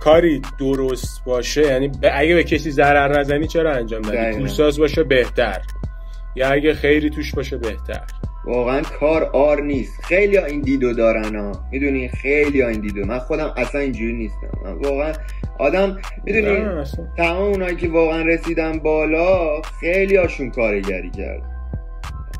[0.00, 4.38] کاری درست باشه یعنی ب- اگه به کسی ضرر نزنی چرا انجام ندی.
[4.38, 5.60] پولساز باشه بهتر.
[6.36, 8.00] یا اگه خیری توش باشه بهتر.
[8.44, 10.04] واقعا کار آر نیست.
[10.04, 11.52] خیلی ها این دیدو دارن ها.
[11.72, 13.04] می‌دونی؟ خیلی ها این دیدو.
[13.06, 14.50] من خودم اصلا اینجوری نیستم.
[14.64, 15.12] من واقعا
[15.58, 16.84] آدم می‌دونی.
[17.16, 21.42] تمام اونایی که واقعا رسیدن بالا خیلی هاشون کارگری کرد.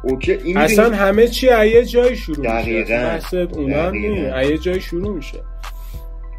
[0.04, 2.82] اوکی این اصلا همه چی یه جایی شروع میشه.
[2.82, 3.18] دقیقاً.
[3.56, 4.42] اونا دقیقاً.
[4.42, 5.38] یه جایی شروع میشه.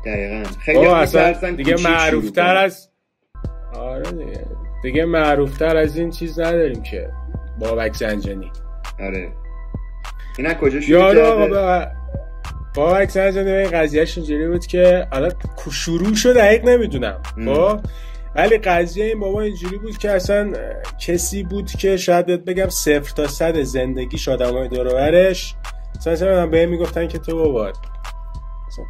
[0.05, 0.43] دقیقا.
[0.59, 2.55] خیلی اصلا دیگه معروفتر.
[2.55, 2.89] از
[3.75, 4.45] آره دیگه.
[4.83, 7.09] دیگه معروفتر از این چیز نداریم که.
[7.59, 8.51] بابک زنجانی
[8.99, 9.31] آره.
[10.37, 11.87] این از کجا شروع کرده؟ با
[12.75, 15.29] بابک زنجانی این قضیهش اینجوری بود که حالا
[15.71, 17.21] شروع شد دقیق نمی‌دونم.
[17.37, 17.53] ام.
[17.53, 17.79] خب؟
[18.35, 20.53] ولی قضیه این بابا اینجوری بود که اصلا
[20.99, 25.55] کسی بود که شاید بگم صفر تا صد زندگیش آدمای دور و برش
[25.95, 27.71] مثلا مثلا به می‌گفتن که تو بابا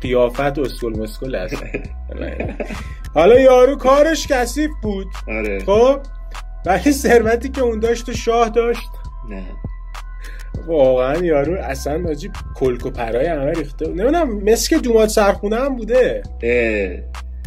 [0.01, 1.63] قیافت اسکل مسکل هست
[3.15, 5.07] حالا یارو کارش کثیف بود.
[5.27, 5.59] آره.
[5.65, 5.99] خب؟
[6.65, 8.89] ولی ثروتی که اون داشت و شاه داشت.
[9.29, 9.43] نه.
[10.67, 13.87] واقعا یارو اصلا آجی کلک و پرای همه ریخته.
[13.87, 16.23] نمی‌دونم مثل که دومات سرخونه هم بوده.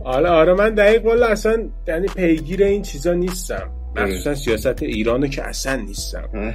[0.05, 3.71] حالا آره من دقیق والا اصلا یعنی پیگیر این چیزا نیستم.
[3.97, 6.55] مخصوصا سیاست ایرانو که اصلا نیستم.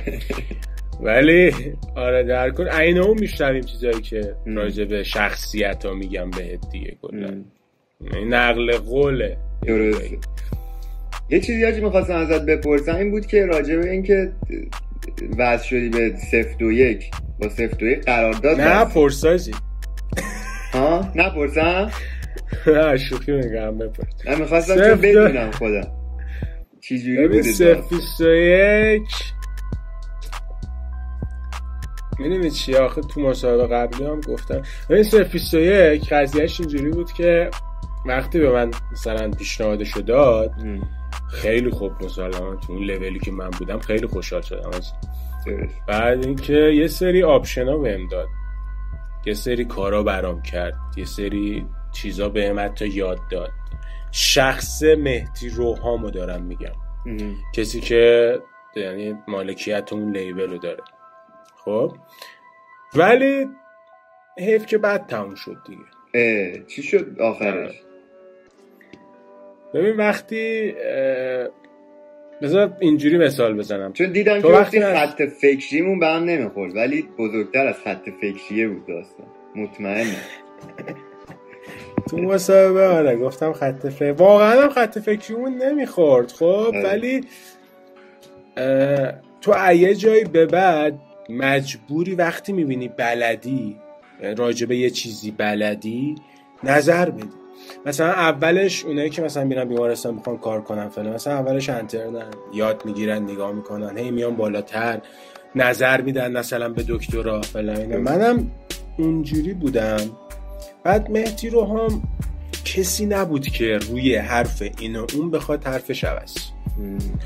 [1.01, 1.53] ولی
[1.95, 4.35] آره در کل عین اون میشنویم چیزایی که.
[4.45, 7.43] راجع به شخصیت ها میگم بهت دیگه کلا.
[8.27, 9.37] نقل قوله
[9.67, 10.01] درست
[11.29, 14.03] یه چیزی هاچی می‌خواستم ازت بپرسم این بود که راجع به این
[15.05, 17.11] که وضع شدی به سفت و یک.
[17.41, 18.93] با سفت و یک قرارداد نه بستی.
[18.93, 19.51] پرساجی
[20.73, 21.91] ها؟ نپرسم؟
[22.67, 25.87] نه شوخی میگم بپرس من می‌خواستم سفت و- بدونم خودم.
[26.81, 29.01] چی جوری ببین بوده صرف 21
[32.19, 34.61] می‌دونی چی؟ آخه تو مسابقه قبلی هم گفتم.
[34.89, 37.49] این صرف یک قضیهش اینجوری بود که
[38.05, 40.51] وقتی به من مثلا پیشنهادشو داد
[41.31, 44.93] خیلی خوب مسلما تو اون لولی که من بودم خیلی خوشحال شدم از
[45.87, 48.27] بعد اینکه یه سری آپشنا بهم داد.
[49.25, 50.73] یه سری کارا برام کرد.
[50.97, 53.51] یه سری چیزا به حتی یاد داد.
[54.11, 56.75] شخص مهدی روحامو دارم میگم.
[57.53, 58.39] کسی که
[58.75, 60.83] یعنی مالکیت اون لیبل رو داره.
[61.65, 61.95] خب؟
[62.95, 63.47] ولی
[64.37, 66.65] حیف که بعد تموم شد دیگه.
[66.67, 67.81] چی شد آخرش؟
[69.73, 70.73] ببین وقتی
[72.41, 73.93] بذار اینجوری مثال بزنم.
[73.93, 78.87] چون دیدم که وقتی خط فکریمون به هم نمی‌خورد ولی بزرگتر از خط فکریه بود
[78.87, 79.25] داستان.
[79.55, 80.15] مطمئنه
[82.09, 86.83] تو مسابقه آره گفتم خط فکر واقعا هم خط فکریمون نمی‌خورد خب آره.
[86.83, 87.21] ولی
[89.41, 93.77] تو یه جایی به بعد مجبوری وقتی می‌بینی بلدی
[94.37, 96.15] راجبه یه چیزی بلدی
[96.63, 97.40] نظر بدی
[97.85, 102.85] مثلا اولش اونایی که مثلا میرن بیمارستان می‌خوان کار کنن فلان مثلا اولش انترنن یاد
[102.85, 105.01] می‌گیرن نگاه می‌کنن هی میان بالاتر
[105.55, 108.51] نظر میدن مثلا به دکترا فلان منم
[108.97, 109.97] اونجوری بودم.
[110.83, 112.01] بعد مهدی رو هم
[112.65, 116.33] کسی نبود که روی حرف اینو اون بخواد حرفش عوض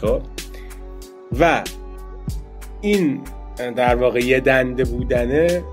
[0.01, 0.21] خب؟
[1.39, 1.63] و
[2.81, 3.21] این
[3.75, 5.63] در واقع یه دنده بودنه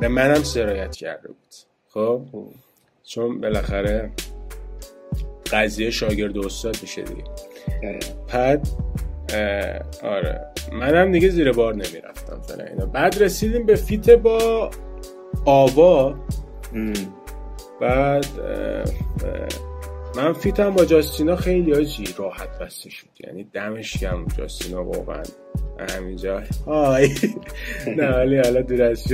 [0.00, 1.54] به منم سرایت کرده بود.
[1.88, 2.22] خب.
[3.04, 4.10] چون بالاخره
[5.52, 7.24] قضیه شاگرد استاد میشه دیگه.
[8.32, 8.68] بعد
[10.02, 10.40] آره.
[10.72, 12.64] منم دیگه زیر بار نمی‌رفتم فعلا.
[12.64, 14.70] اینا بعد رسیدیم به فیت با
[15.44, 16.14] آوا.
[17.80, 18.26] بعد
[20.16, 25.22] من فیتم با جاستینا خیلی آجی راحت بسته شد یعنی دمش گم جاستینا واقعا.
[25.90, 26.42] همینجا.
[26.66, 27.08] های
[27.98, 29.04] نه ولی حالا دور از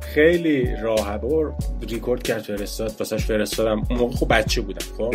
[0.00, 1.20] خیلی راحت.
[1.20, 1.54] بار
[1.88, 5.14] ریکورد کرد فرستاد واسش فرستادم اون موقع خوب بچه بودم خب؟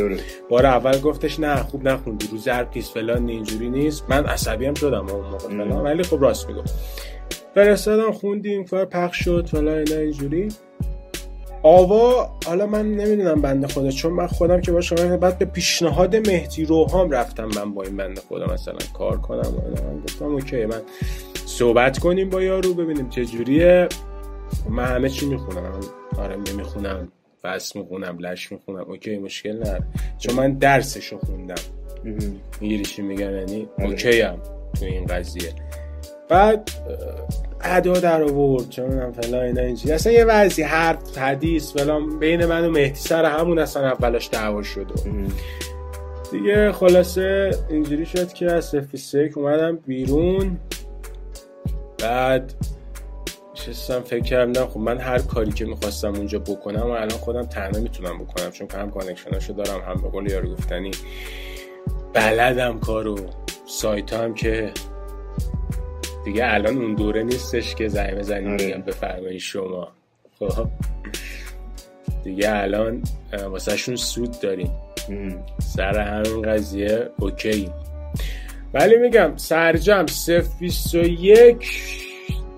[0.49, 2.27] بار اول گفتش نه خوب نخوندی.
[2.31, 4.05] رو ضرب نیست فلان اینجوری نیست.
[4.09, 5.71] من عصبی هم شدم اون موقع فلان.
[5.71, 6.73] ولی خب راست می‌گفت.
[7.55, 10.47] فرستادم خوندیم کار پخش شد فلان اینا اینجوری.
[11.63, 16.65] آوا حالا من نمی‌دونم بنده خدا چون من خودم که باشم بعد به پیشنهاد مهدی
[16.65, 20.81] روحام رفتم من با این بنده خدا مثلا کار کنم و من گفتم اوکی من
[21.45, 23.87] صحبت کنیم با یارو ببینیم چه جوریه.
[24.69, 25.79] من همه چی می‌خونم.
[26.17, 27.11] آره می‌خونم.
[27.43, 28.85] بس می‌خونم لش می‌خونم.
[28.87, 29.79] OK مشکل نه
[30.17, 31.55] چون من درسشو خوندم.
[32.61, 33.89] می‌گیری چی میگم؟ یعنی آره.
[33.89, 34.37] OK هم
[34.79, 35.53] تو این قضیه.
[36.29, 36.71] بعد
[37.61, 38.69] ادا در آورد.
[38.69, 43.25] چون فلان اینا اینجوری اصلا یه وضعی حرف حدیث فلان بین من و مهدی سر
[43.25, 44.87] همون اصلا اولش دعوا شد.
[46.31, 50.57] دیگه خلاصه اینجوری شد که از سفیسک اومدم بیرون.
[51.97, 52.53] بعد
[53.55, 57.81] نشستم فکر کردم خب من هر کاری که می‌خواستم اونجا بکنم و الان خودم تنها
[57.81, 60.91] می‌تونم بکنم چون هم connection اشو دارم هم به قول یارو گفتنی
[62.13, 63.15] بلدم کارو.
[63.65, 64.71] سایت هم که
[66.27, 68.65] دیگه الان اون دوره نیستش که زنگ بزنیم آره.
[68.65, 69.91] میگم بفرمایید شما.
[70.39, 70.67] خب.
[72.23, 73.01] دیگه الان
[73.49, 74.71] واسه‌شون سود داریم.
[75.59, 77.69] سر همین قضیه OK.
[78.73, 80.63] ولی میگم سرجم صف
[81.03, 81.67] یک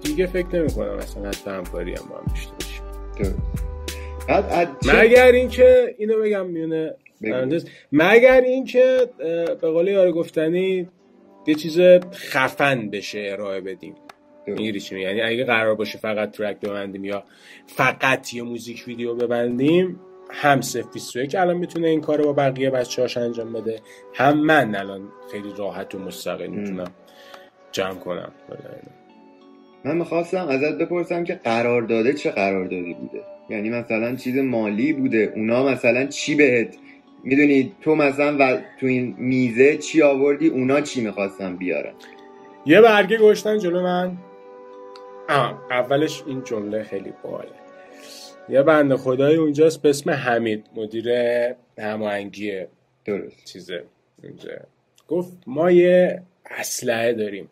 [0.04, 2.84] دیگه فکر نمی کنم اصلا حتی همکاری هم با هم داشته باشیم.
[4.86, 6.94] مگر اینکه اینو بگم میونه.
[7.92, 9.10] مگر اینکه
[9.62, 10.88] به قول یار گفتنی
[11.48, 11.80] یه چیز
[12.14, 13.96] خفن بشه ارائه بدیم.
[14.48, 17.24] می‌گیری چی یعنی اگه قرار باشه فقط ترک ببندیم یا
[17.68, 20.00] فقط یه موزیک ویدیو ببندیم
[20.32, 20.60] هم
[21.30, 23.80] که الان می‌تونه این کار با بقیه بچه هاش انجام بده.
[24.14, 26.92] هم من الان خیلی راحت و مستقل می‌تونم
[27.72, 28.32] جمع کنم.
[29.86, 35.64] من می‌خواستم ازت بپرسم که قرارداده چه قراردادی بوده؟ یعنی مثلا چیز مالی بوده؟ اونا
[35.64, 36.76] مثلا چی بهت
[37.24, 41.94] می‌دونی تو مثلا و تو این میزه چی آوردی؟ اونا چی می‌خواستن بیارن؟
[42.66, 44.18] یه برگه گشتن جلو من.
[45.30, 45.62] آه.
[45.72, 47.50] اولش این جمله خیلی باله
[48.50, 51.10] یه بنده خدای اونجاست به اسم حمید مدیر
[51.78, 52.66] هماهنگی
[53.06, 53.46] درست.
[53.46, 53.84] چیزه
[54.24, 54.52] اونجا
[55.08, 57.50] گفت ما یه اسلحه داریم.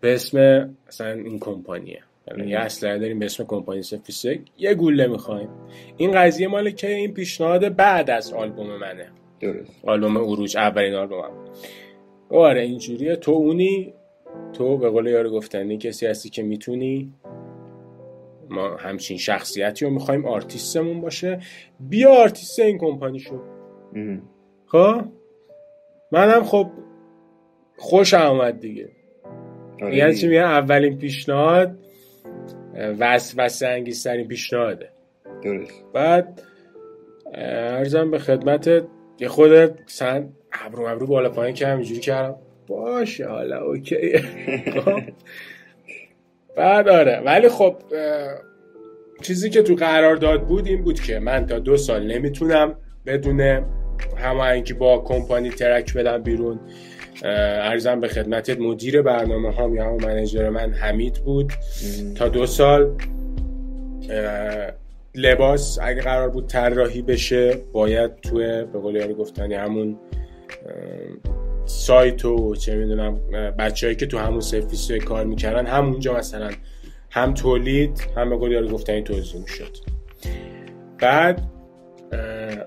[0.00, 2.02] به اسم مثلا این کمپانیه.
[2.46, 5.48] یه اسلحه داریم به اسم کمپانی سفیسک یه گوله می‌خوایم.
[5.96, 9.06] این قضیه مال که این پیشنهاد بعد از آلبوم منه.
[9.40, 9.84] درست.
[9.84, 11.30] آلبوم اروج اولین آلبومم.
[12.30, 13.16] آره اینجوریه.
[13.16, 13.94] تو اونی
[14.52, 17.14] تو به قول یارو گفتنی کسی هستی که می‌تونی.
[18.50, 21.40] ما همچین شخصیتی رو می‌خوایم آرتیستمون باشه.
[21.80, 23.40] بیا آرتیست این کمپانی شو
[24.66, 25.04] خب؟
[26.12, 26.70] منم خب
[27.76, 28.88] خوش آمد دیگه.
[29.82, 31.78] آره یعنی چی میگن اولین پیشنهاد
[32.98, 34.90] وسوسه انگیزترین پیشنهاده.
[35.42, 35.84] درست.
[35.94, 36.42] بعد
[37.34, 38.84] عرضم به خدمت
[39.18, 42.34] یه خود سن ابرو ابرو بالا پایین که همینجوری کردم.
[42.66, 44.18] باشه حالا OK.
[44.84, 45.00] خب.
[46.56, 47.22] بعد آره.
[47.24, 47.76] ولی خب
[49.22, 52.74] چیزی که تو قرار داد بود این بود که من تا دو سال نمی‌تونم
[53.06, 53.64] بدون
[54.16, 56.60] هماهنگی با کمپانی ترک بدم بیرون.
[57.22, 61.52] ارزم به خدمتت مدیر برنامه هم یا منیجر من حمید بود.
[62.14, 62.96] تا دو سال
[65.14, 69.98] لباس اگه قرار بود طراحی بشه باید توی به قول یاری گفتنی همون
[71.64, 73.14] سایت و چه می‌دونم
[73.58, 76.50] بچههایی که تو همون سرویس کار می‌کردن همونجا مثلا
[77.10, 79.76] هم تولید هم به قول یاری گفتنی توضیح می‌شد.
[80.98, 81.42] بعد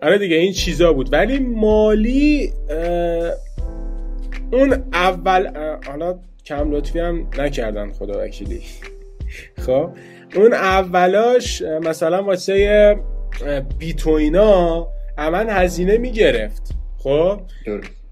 [0.02, 1.13] آره دیگه این چیزا بود.
[1.13, 2.54] ولی مالی
[4.54, 5.52] اون اول
[5.88, 8.62] حالا کم لطفی هم نکردن خدا وکیلی.
[9.58, 9.89] خب
[10.36, 12.98] اون اولاش مثلا واسه
[13.80, 14.88] بیت و اینا
[15.18, 16.72] من هزینه می‌گرفت.
[16.98, 17.39] خب؟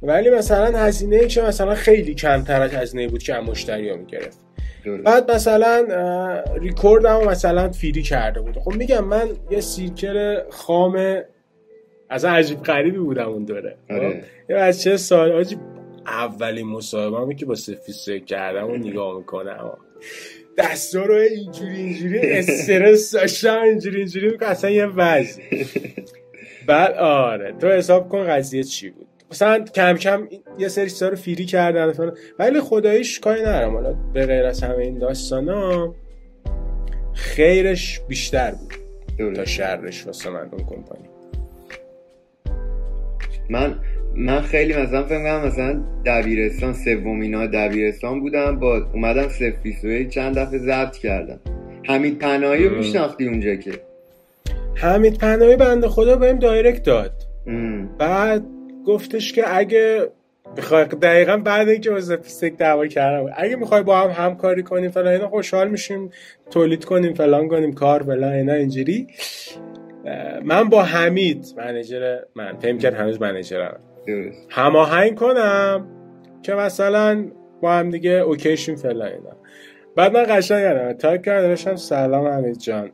[0.01, 4.39] ولی مثلا هزینه که مثلا خیلی کمتر از هزینه بود که مشتری ها می‌گرفت.
[5.05, 5.85] بعد مثلا
[6.61, 8.57] ریکورد هم مثلا فیری کرده بود.
[8.59, 11.21] خب میگم من یه سیرکل خام
[12.09, 13.77] از عجیب غریبی بودم اون دوره.
[13.87, 14.23] خب؟ آره.
[14.49, 15.57] یه بچه سال آجی
[16.07, 19.77] اولین مصاحبه که با سفیس کردم و نگاه می‌کنم.
[20.57, 24.49] دستا رو اینجوری اینجوری استرس داشتم اینجوری اینجوری می‌کنم.
[24.49, 25.41] اصلا یه وضع.
[26.67, 29.07] بعد آره تو حساب کن قضیه چی بود.
[29.31, 33.73] مثلا کم کم یه سری چیزا رو فیری کردن ولی خداییش کاری ندارم.
[33.73, 35.03] حالا به غیر از همه این
[35.49, 35.95] ها
[37.13, 38.73] خیرش بیشتر بود
[39.33, 41.09] تا شرش واسه من اون کمپانی.
[43.49, 43.79] من
[44.15, 48.59] من خیلی مثلا فکر کنم مثلا دبیرستان سومینا دبیرستان بودم.
[48.59, 51.39] با اومدم صفر چند دفعه ضبط کردم.
[51.87, 53.71] حمید پناهی رو میشناختی اونجا که؟
[54.75, 57.11] حمید پناهی بنده خدا بهم دایرکت داد.
[57.97, 58.43] بعد
[58.85, 60.07] گفتش که اگه
[60.57, 65.07] بخوای دقیقا بعد اینکه واسه فیسک دعوا کردم اگه می‌خوای با هم همکاری کنیم فلان
[65.07, 66.09] اینا خوشحال میشیم.
[66.51, 69.07] تولید کنیم فلان کنیم کار فلان اینا اینجوری.
[70.43, 73.79] من با حمید منیجر من فهم کرد هنوز منیجرم.
[74.49, 75.87] هماهنگ کنم
[76.43, 79.37] که مثلا با هم دیگه اوکیشن فلان اینا.
[79.95, 82.91] بعد من قشنگ کردم تا کردم سلام حمید جان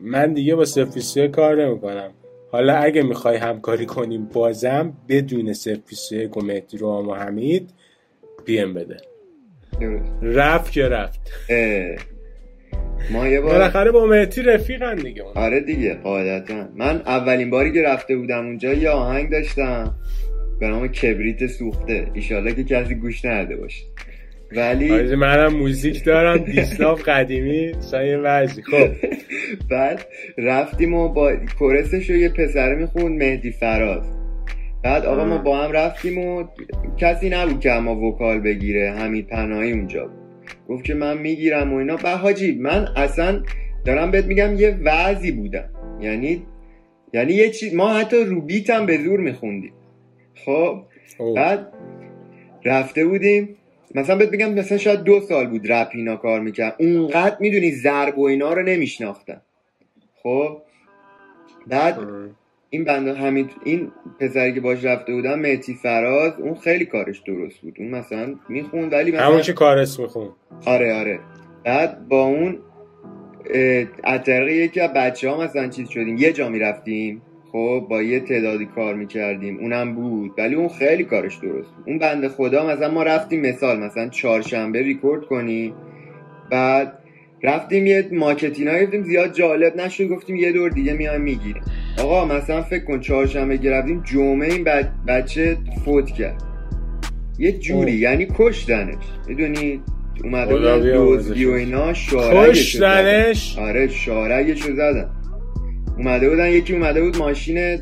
[0.00, 2.10] من دیگه با سفیسیه کار نمی‌کنم.
[2.52, 7.70] حالا اگه می‌خوای همکاری کنیم بازم بدون سفیسیه و مهدی رو و حمید
[8.46, 8.96] پیم بده.
[10.22, 11.20] رفت که رفت.
[13.10, 15.22] ما یه بار بالاخره با مهتی رفیقن دیگه.
[15.34, 16.68] آره دیگه قاعدتا.
[16.76, 19.94] من اولین باری که رفته بودم اونجا یه آهنگ داشتم.
[20.60, 22.06] به نام کبریت سوخته.
[22.14, 23.84] ایشالله که کسی گوش نده باشه.
[24.56, 26.36] ولی منم موزیک دارم.
[26.36, 27.72] دیسلاف قدیمی.
[27.80, 28.88] سایه وزی خب.
[29.70, 30.06] بعد
[30.38, 34.04] رفتیم و با کورسش رو یه پسره می‌خوند مهدی فراز.
[34.84, 36.44] بعد آقا ما با هم رفتیم و
[36.96, 38.90] کسی نبود که اما وکال بگیره.
[38.90, 40.17] حمید پناهی اونجا بود.
[40.68, 41.96] گفت که من می‌گیرم و اینا.
[41.96, 43.42] به حاجی من اصلا
[43.84, 45.70] دارم بهت میگم یه وضعی بودم.
[46.00, 46.46] یعنی
[47.12, 49.72] یعنی یه چیز ما حتی رو هم به زور میخوندیم.
[50.34, 50.82] خب
[51.36, 51.72] بعد
[52.64, 53.56] رفته بودیم.
[53.94, 56.76] مثلا بهت بگم مثلا شاید دو سال بود رپ اینا کار می‌کرد.
[56.78, 59.40] اونقدر می‌دونی ضرب و اینا رو نمیشناختن.
[60.22, 60.62] خب
[61.66, 61.98] بعد
[62.70, 67.60] این بنده حمید این پسری که باش رفته بودم مهتی فراز اون خیلی کارش درست
[67.60, 67.74] بود.
[67.78, 70.30] اون مثلا می‌خوند ولی مثلا همون که کارش می‌خوند.
[70.66, 71.18] آره آره.
[71.64, 72.58] بعد با اون
[74.04, 76.16] از طریق یکی از بچه ها مثلا چیز شدیم.
[76.16, 77.22] یه جا می‌رفتیم.
[77.52, 79.58] خب با یه تعدادی کار می‌کردیم.
[79.58, 80.34] اونم بود.
[80.38, 81.84] ولی اون خیلی کارش درست بود.
[81.86, 85.74] اون بنده خدا مثلا ما رفتیم مثال مثلا چهارشنبه ریکورد کنیم
[86.50, 86.98] بعد
[87.42, 90.08] رفتیم یه ماکتینا گفتیم زیاد جالب نشد.
[90.08, 91.62] گفتیم یه دور دیگه میایم می‌گیریم.
[91.98, 94.66] آقا مثلا فکر کن چهارشنبه گرفتیم جمعه این
[95.08, 96.42] بچه فوت کرد.
[97.38, 97.98] یه جوری خب.
[97.98, 99.04] یعنی کشتنش.
[99.28, 99.80] می‌دونی؟
[100.24, 105.10] اومده بودن دوزگی و اینا کشتنش؟ آره شارگشو زدن.
[105.96, 107.78] اومده بودن یکی اومده بود ماشین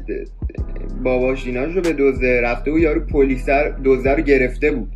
[1.04, 4.88] باباشیناش رو به دوزه رفته بود یارو پلیسر دوزه رو گرفته بود.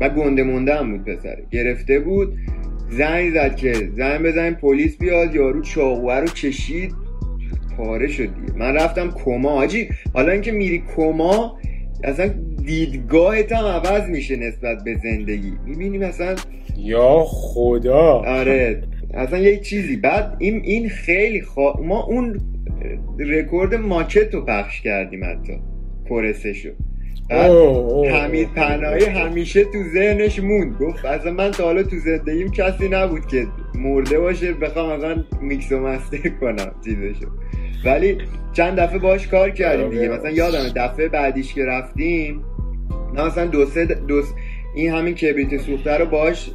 [0.00, 1.46] و گنده مونده هم بود پسره.
[1.50, 2.32] گرفته بود
[2.90, 6.94] زنگ زد که زنگ بزنیم پلیس بیاد یارو چاقوه رو کشید.
[7.78, 8.58] پاره شد دیگه.
[8.58, 9.88] من رفتم کما آجی.
[10.14, 11.58] حالا اینکه میری کما
[12.04, 12.30] اصلا
[12.64, 15.52] دیدگاهت هم عوض میشه نسبت به زندگی.
[15.66, 16.36] می‌بینی مثلا
[16.76, 18.22] یا خدا.
[18.26, 18.82] آره.
[19.14, 19.96] اصلا یه چیزی.
[19.96, 21.80] بعد این این خیلی خوا...
[21.82, 22.40] ما اون
[23.18, 25.52] رکورد ماکت رو پخش کردیم حتی.
[26.08, 26.70] chorus شو.
[28.10, 30.78] حمید پناهی همیشه تو ذهنش موند.
[30.80, 35.72] گفت اصلا من تا حالا تو زندگیم کسی نبود که مرده باشه بخوام مثلا میکس
[35.72, 36.72] و master کنم.
[36.84, 37.26] چیزشو.
[37.84, 38.18] ولی
[38.52, 40.08] چند دفعه باش کار کردیم دیگه.
[40.08, 42.44] مثلا یادم دفعه بعدیش که رفتیم
[43.14, 44.34] نه مثلا دو سه دو س-
[44.74, 46.50] این همین کبریت سوخته رو باش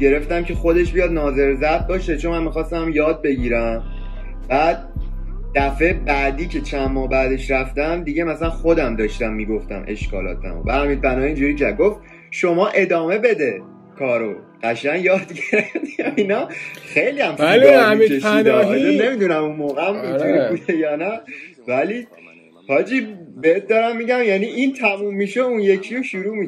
[0.00, 3.82] گرفتم که خودش بیاد ناظر ضبط باشه چون من می‌خواستم یاد بگیرم.
[4.48, 4.88] بعد
[5.54, 11.00] دفعه بعدی که چند ماه بعدش رفتم دیگه مثلا خودم داشتم می‌گفتم اشکالاتم و حمید
[11.00, 11.76] بنایی اینجوری کرد.
[11.76, 12.00] گفت
[12.30, 13.62] شما ادامه بده.
[13.98, 15.20] کارو قشنگ یاد
[15.52, 16.48] گرفتیم اینا
[16.94, 18.20] خیلی هم بله، حمید.
[18.20, 20.08] پناهی- آره، نمی‌دونم اون موقع هم آره.
[20.08, 21.20] اینجوری بوده یا نه
[21.68, 22.06] ولی
[22.68, 23.06] حاجی
[23.40, 26.36] بهت دارم میگم یعنی این تموم میشه اون یکی رو شروع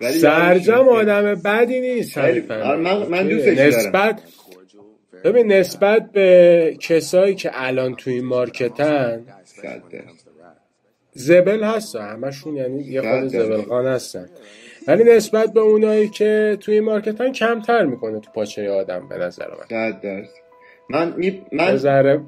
[0.00, 3.68] ولی سرجم آدم بدی نیست من- من دوستش دارم.
[3.68, 4.22] نسبت
[5.24, 9.24] ببین نسبت به کسایی که الان توی این مارکتن.
[11.12, 13.28] زبل هستن همشون یعنی یه خود.
[13.28, 14.28] زبلخان هستن
[14.88, 19.66] ولی نسبت به اونایی که توی مارکتن کمتر می‌کنه تو پاچه آدم به نظر من.
[19.68, 20.42] صد درصد.
[20.90, 21.42] من می...
[21.52, 21.78] من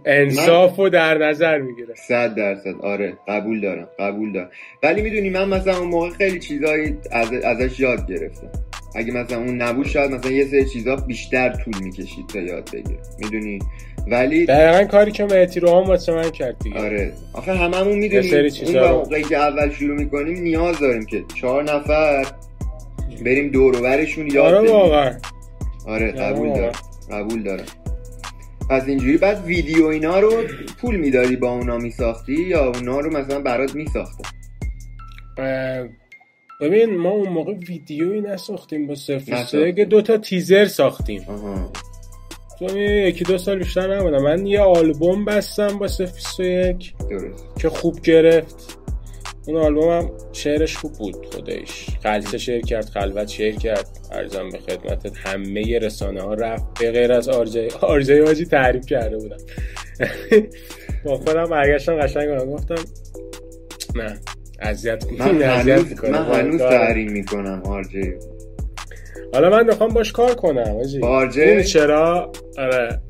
[0.05, 1.94] انصاف رو در نظر می‌گیره.
[1.94, 2.74] صد درصد.
[2.80, 4.50] آره قبول دارم قبول دارم.
[4.82, 7.32] ولی می‌دونی من مثلا اون موقع خیلی چیزایی از...
[7.32, 8.50] ازش یاد گرفتم.
[8.95, 12.99] اگه مثلا اون نبود شاید مثلا یه سری چیزا بیشتر طول می‌کشید تا یاد بگیرم
[13.18, 13.59] می‌دونی؟
[14.11, 16.78] ولی دقیقا کاری که مهتی رو هم واسه من کرد دیگه.
[16.80, 17.12] آره.
[17.32, 21.24] آخه هممون یه سری می‌دونیم اون رو- موقعی که اول شروع می‌کنیم نیاز داریم که
[21.40, 22.26] چهار نفر
[23.24, 25.01] بریم دور و برشون یاد آره واقعا.
[25.07, 25.18] آره
[25.86, 26.49] آره قبول.
[26.49, 26.72] دارم.
[27.11, 27.64] قبول دارم.
[28.70, 30.32] پس اینجوری بعد ویدیو اینا رو
[30.80, 34.28] پول میداری با اونا میساختی یا اونا رو مثلا برات میساختن؟
[35.38, 35.88] اه،
[36.61, 39.74] ببین ما اون موقع ویدیویی نساختیم با نساختیم.
[39.74, 41.22] که دو تا تیزر ساختیم.
[41.28, 41.72] آها.
[42.76, 44.22] یکی دو سال بیشتر نبودم.
[44.22, 47.44] من یه آلبوم بستم با صرف 21 درست.
[47.61, 48.78] که خوب گرفت.
[49.46, 51.86] اون آلبوم هم شعرش خوب بود خودش.
[52.02, 53.88] خلصه شعر کرد خلوت شعر کرد.
[54.12, 56.80] ارزم به خدمتت همه رسانه ها رفت.
[56.80, 59.36] به غیر از آرجای آرجای واجی تعریف کرده بودم.
[61.05, 62.84] با خودم برگشتم قشنگ گفتم
[63.94, 64.20] نه.
[64.64, 66.04] اذیت من هنوز.
[66.04, 68.14] من هنوز کار- تحریم می‌کنم آرجی
[69.32, 71.00] حالا من می‌خوام باش کار کنم آجی.
[71.02, 73.00] آرجی؟ چرا؟ آره.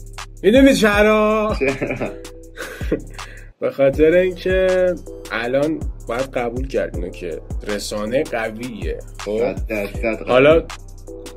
[0.43, 1.57] می‌دونی چرا؟
[3.61, 4.95] به خاطر اینکه
[5.33, 9.41] الان باید قبول کرد اینو که رسانه قویه خب.
[10.27, 10.63] حالا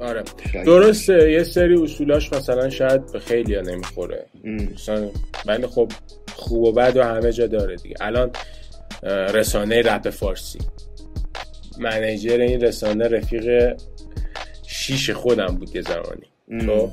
[0.01, 0.23] آره.
[0.65, 4.25] درسته یه سری اصولاش مثلا شاید به خیلی ها نمی‌خوره.
[4.75, 5.09] مثلا
[5.45, 5.91] ولی خب
[6.35, 7.95] خوب و بد و همه جا داره دیگه.
[8.01, 8.31] الان
[9.03, 10.59] رسانه رپ فارسی.
[11.79, 13.77] منیجر این رسانه رفیق
[14.67, 16.27] شیش خودم بود یه زمانی.
[16.51, 16.67] ام.
[16.67, 16.89] خب؟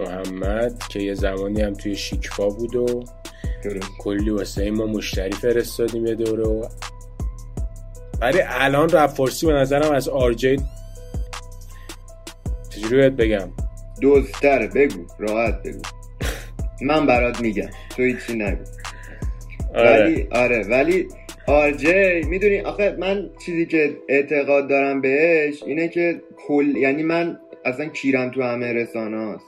[0.00, 3.04] محمد که یه زمانی هم توی شیکفا بود و.
[3.98, 6.68] کلی واسه ما مشتری فرستادیم یه دوره و
[8.20, 10.60] ولی الان رپ فارسی به نظرم از آرجی
[12.70, 13.48] چجوری بگم؟
[14.02, 15.82] دزدتره بگو راحت بگو.
[16.82, 17.70] من برات میگم.
[17.96, 18.64] تو هیچی نگو.
[19.74, 20.04] آره.
[20.04, 21.08] ولی آره ولی
[21.46, 27.86] آرجی می‌دونی آخه من چیزی که اعتقاد دارم بهش اینه که کل یعنی من اصلا
[27.86, 29.46] کیرم تو همه رسانه هست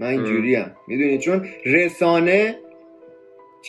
[0.00, 2.58] من اینجوری هم می‌دونی؟ چون رسانه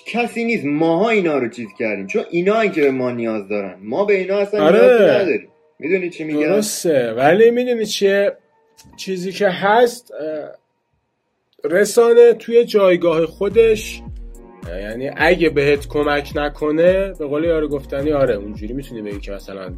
[0.05, 0.65] کسی نیست.
[0.65, 2.07] ماها اینا رو چیز کردیم.
[2.07, 3.77] چون اینا که به ما نیاز دارن.
[3.81, 4.79] ما به اینا اصلا آره.
[4.79, 5.47] نداریم.
[5.79, 7.11] می‌دونی چی میگم؟ درسته.
[7.11, 8.31] ولی می‌دونی چیه؟
[8.97, 10.13] چیزی که هست
[11.63, 14.01] رسانه توی جایگاه خودش
[14.69, 19.73] یعنی اگه بهت کمک نکنه به قول یارو گفتنی آره اونجوری می‌تونی بگی که مثلا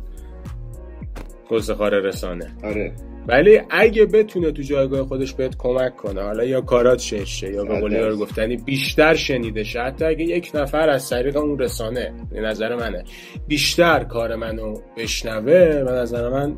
[1.50, 2.92] گزخار رسانه آره
[3.28, 7.80] ولی اگه بتونه تو جایگاه خودش بهت کمک کنه حالا یا کارات ششه یا به
[7.80, 8.02] قول درصد.
[8.02, 12.76] یارو گفتنی بیشتر شنیده شه حتی اگه یک نفر از طریق اون رسانه به نظر
[12.76, 13.04] منه
[13.48, 16.56] بیشتر کار منو بشنوه به نظر من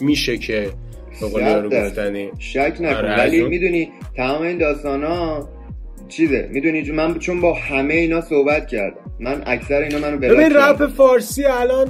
[0.00, 0.70] میشه که
[1.20, 1.70] به قول یارو.
[1.70, 5.48] گفتنی شک نکن آره، ولی می‌دونی تمام این داستان ها
[6.10, 10.36] چیزه می‌دونی چون من چون با همه اینا صحبت کردم من اکثر اینا منو بلاک
[10.36, 10.56] ببین.
[10.56, 11.88] رپ فارسی الان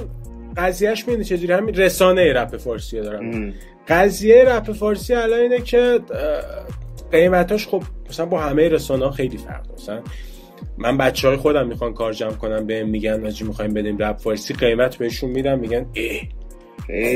[0.57, 3.55] قضیهش می‌دونی چجوری همین رسانه رپ فارسی دارم ام.
[3.89, 6.01] قضیه رپ فارسی الان اینه که
[7.13, 9.75] قیمتاش خب مثلا با همه رسانه ها خیلی فرق داره.
[9.83, 10.01] مثلا
[10.79, 14.55] من بچه های خودم می‌خوان کار جمع کنم بهم میگن حاجی می‌خوایم بدیم رپ فارسی
[14.55, 16.21] قیمت بهشون میدم میگن ای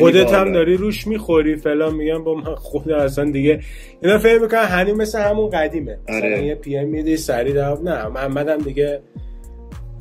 [0.01, 0.53] خودت هم.
[0.53, 3.61] داری روش می‌خوری فلان میگن با من خود اصلا دیگه
[4.03, 5.99] اینا فکر می‌کنن هنوز مثل همون قدیمه.
[6.09, 6.47] مثلا آره.
[6.47, 9.01] یه PM میدی سری دارم نه محمد هم دیگه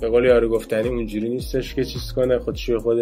[0.02, 2.98] به قول یارو گفتنی اونجوری نیستش که چیز کنه خودشو خود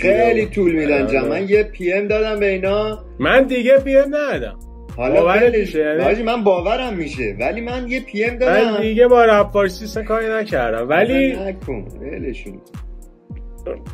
[0.00, 1.12] خیلی طول میدن آره.
[1.12, 3.04] جا من یه PM دادم به اینا.
[3.18, 4.58] من دیگه PM ندادم.
[4.96, 7.36] حالا میشه؟ یعنی؟ من باورم میشه.
[7.40, 8.70] ولی من یه PM دادم.
[8.70, 10.88] من دیگه با رپ فارسی کاری نکردم.
[10.88, 12.60] ولی نکن ولشون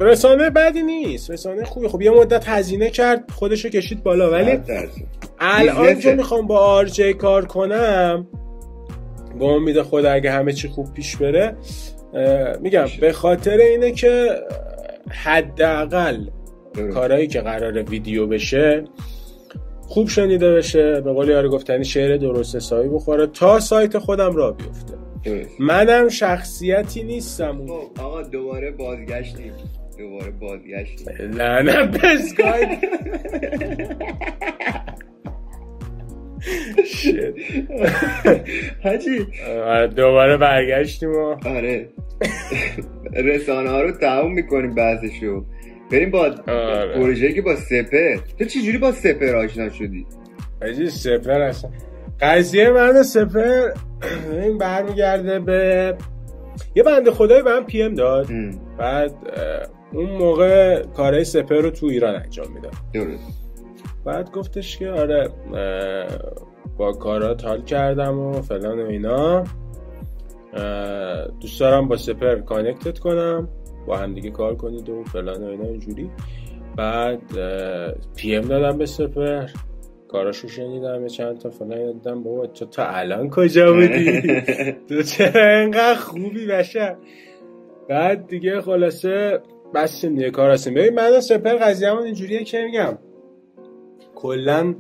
[0.00, 4.58] رسانه بدی نیست رسانه خوبی خب یه مدت هزینه کرد خودشو کشید بالا ولی.
[5.40, 5.98] الان.
[5.98, 8.26] که می‌خوام با آرجی کار کنم
[9.38, 11.56] با امید خدا اگه همه چی خوب پیش بره
[12.60, 14.30] میگم به خاطر اینه که
[15.10, 16.26] حداقل.
[16.94, 18.84] کارهایی که قرار ویدیو بشه
[19.88, 24.50] خوب شنیده بشه به قول یارو گفتنی شعر درست حسابی بخوره تا سایت خودم را
[24.52, 24.99] بیفته.
[25.58, 27.68] منم شخصیتی نیستم اون.
[27.68, 29.52] خب آقا دوباره بازگشتیم.
[29.98, 31.30] دوباره بازگشتیم.
[31.32, 32.00] لعنت
[36.84, 37.34] Shit.
[38.84, 39.26] حاجی.
[39.48, 41.88] آره، دوباره برگشتیم و آره.
[43.12, 45.44] رسانه ها رو تموم می‌کنیم بحثشو
[45.92, 46.94] بریم با آره.
[46.94, 48.16] پروژه‌ای که با سپر.
[48.38, 50.06] تو چجوری با سپر آشنا شدی؟
[50.62, 51.72] عزیز سپر هستم
[52.22, 53.70] قضیه من سپر
[54.32, 55.96] این برمیگرده به
[56.74, 58.26] یه بنده خدایی به من PM داد.
[58.30, 59.14] ام، بعد
[59.92, 63.40] اون موقع کارهای سپر رو تو ایران انجام میدم درست.
[64.04, 65.30] بعد گفتش که آره
[66.76, 69.44] با کارات حال کردم و فلان و اینا.
[71.40, 73.48] دوست دارم با سپر connect ت کنم.
[73.86, 76.10] با هم دیگه کار کنید و فلان و اینا اینجوری.
[76.76, 77.22] بعد
[78.16, 79.46] PM دادم به سپر.
[80.10, 84.22] کاراشو شنیدم یه چند تا فلان دیدم بابا تو تا الان کجا بودی؟
[84.88, 86.96] تو چرا اینقدر خوبی بشه
[87.88, 89.40] بعد دیگه خلاصه
[89.74, 92.98] بستیم دیگه کار هستیم ببین من سپر قضیه‌مون اینجوریه که میگم
[94.14, 94.74] کلا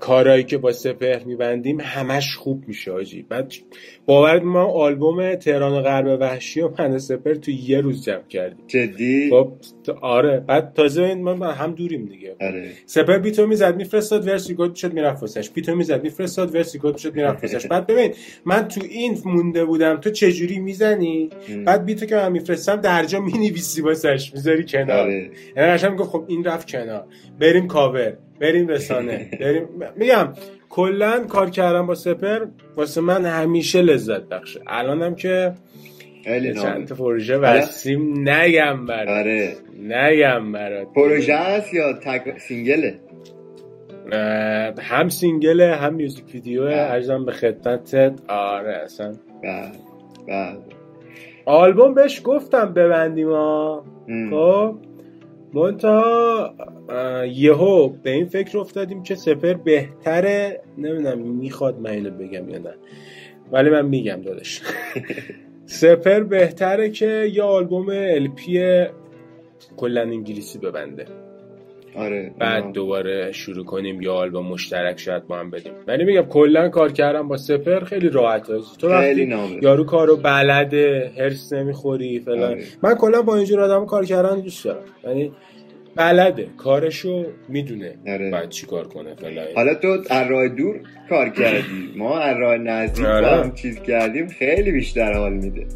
[0.00, 3.22] کارهایی که با سپهر میبندیم همش خوب میشه آجی.
[3.28, 3.52] بعد
[4.06, 8.28] باور ما آلبوم تهران و غرب وحشی و من و سپر تو یه روز جمع
[8.28, 8.64] کردیم.
[8.66, 9.52] جدی؟ خب
[10.00, 10.40] آره.
[10.40, 12.36] بعد تازه این ما هم دوریم دیگه.
[12.40, 12.68] آره.
[12.86, 15.50] سپر بیتو می‌زد میفرستاد ورسی گود شد می‌رفت واسش.
[15.50, 17.66] بیتو می‌زد میفرستاد ورسی گود شد می‌رفت واسش.
[17.66, 21.30] بعد ببین من تو این مونده بودم تو چجوری می‌زنی.
[21.66, 24.32] بعد beat و که من میفرستم درجا می‌نویسی واسش.
[24.34, 24.90] می‌ذاری کنار.
[24.90, 25.30] آره.
[25.56, 27.04] یعنی خب این رفت کنار.
[27.40, 28.16] بریم کاور.
[28.40, 29.28] بریم رسانه.
[29.40, 29.68] بریم.
[29.96, 30.28] میگم
[30.68, 34.60] کلا کار کردم با سپر واسه من همیشه لذت بخشه.
[34.66, 35.52] الانم که
[36.24, 39.08] خیلی چند تا پروژه بستیم نگم برات.
[39.08, 39.52] آره.
[39.82, 40.92] نگم برات.
[40.94, 42.94] پروژه هست یا تک single ه؟
[44.78, 46.76] هم single ه هم music video بله.
[46.76, 48.12] عرضم به خدمتت.
[48.28, 49.12] آره اصلا.
[49.42, 49.72] بله
[50.28, 50.58] بله.
[51.44, 53.84] آلبوم بهش گفتم ببندیم ها.
[54.30, 54.89] خب؟
[55.54, 56.54] منتها
[56.88, 60.60] اه، یهو به این فکر افتادیم که سپر بهتره.
[60.78, 62.74] نمی‌دونم می‌خواد من اینو بگم یا نه.
[63.52, 64.62] ولی من میگم دادش
[65.66, 68.84] سپر بهتره که یه آلبوم الپی
[69.76, 71.06] کلا انگلیسی ببنده.
[71.96, 72.72] آره بعد آه.
[72.72, 77.28] دوباره شروع کنیم یا آلبوم مشترک شاید با هم بدیم ولی میگم کلا کار کردم
[77.28, 78.42] با سپر خیلی راحت
[78.78, 82.64] تو خیلی یارو کارو بلده هرس نمی‌خوری فلان آره.
[82.82, 85.32] من کلا با اینجور آدم کار کردن دوست دارم یعنی
[85.96, 88.30] بلده کارشو می‌دونه آره.
[88.30, 92.56] باید چی کار کنه فلان حالا تو از راه دور کار کردی ما از راه
[92.56, 93.26] نزدیک با آره.
[93.26, 95.66] هم چیز کردیم خیلی بیشتر حال میده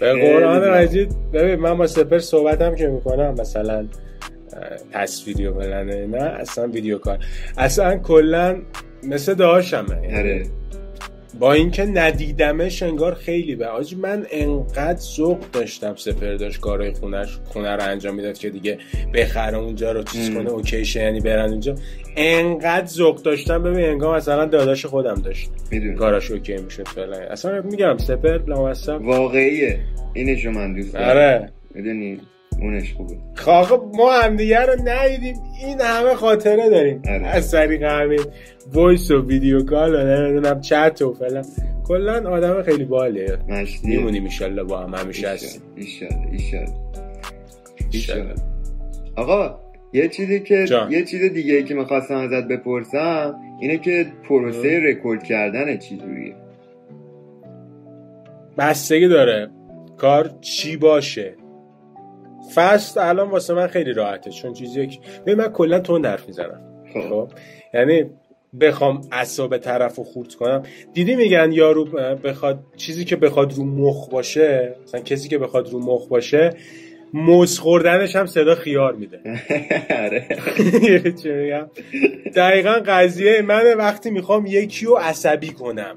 [0.00, 0.70] به قرآن.
[0.70, 3.86] مجید ببین من با سپر صحبتم که می‌کنم مثلا
[4.92, 7.18] تصویری و فلان نه اصلا ویدیو کار.
[7.58, 8.56] اصلا کلا
[9.02, 10.42] مثل داشتمه یعنی آره.
[11.38, 17.38] با اینکه ندیدمش انگار خیلی به آجی من انقدر ذوق داشتم سپر داشت کارهای خونش
[17.44, 18.78] خونه رو انجام می‌داد که دیگه
[19.14, 20.30] بخره اونجا رو چیز.
[20.34, 21.74] کنه اوکیشه یعنی برن اونجا.
[22.16, 25.50] انقدر ذوق داشتم ببین انگار مثلا داداش خودم داشت.
[25.70, 25.96] می‌دونم.
[25.96, 27.16] کاراش اوکی می‌شد فعلا.
[27.16, 29.02] اصلا میگم سپر لامصب.
[29.02, 29.78] واقعیه.
[30.14, 31.08] اینشو من دوست دارم.
[31.08, 31.48] آره.
[31.74, 32.20] می‌دونی؟
[32.62, 33.14] اونش خوبه.
[33.34, 35.36] خب ما همدیگه رو ندیدیم.
[35.60, 37.02] این همه خاطره داریم.
[37.08, 37.26] آره.
[37.26, 38.20] از طریق همین
[38.72, 41.44] voice و video call و نمی‌دونم چت و فلان.
[41.84, 45.62] کلا آدم خیلی باحالیه مشتیه میمونیم ایشالله با هم همیشه هستیم.
[47.92, 48.34] ایشالله.
[49.16, 49.58] آقا
[49.92, 50.92] یه چیزی که جان.
[50.92, 56.34] یه چیز دیگه ای که می‌خواستم ازت بپرسم اینه که پروسه رکورد کردن چی جوریه؟
[58.58, 59.50] بستگی داره
[59.96, 61.34] کار چی باشه.
[62.54, 66.60] فست الان واسه من خیلی راحته چون چیزی که ببین من کلا تون حرف می‌زنم.
[66.94, 67.00] خب.
[67.00, 67.28] خب؟
[67.74, 68.04] یعنی
[68.60, 70.62] بخوام اعصاب طرف رو خورد کنم.
[70.94, 71.84] دیدی میگن یارو
[72.14, 76.50] بخواد چیزی که بخواد رو مخ باشه مثلا کسی که بخواد رو مخ باشه
[77.14, 79.20] موز خوردنش هم صدا خیار میده.
[80.04, 80.28] آره.
[82.36, 85.96] دقیقا قضیه من وقتی می‌خوام یکی رو عصبی کنم.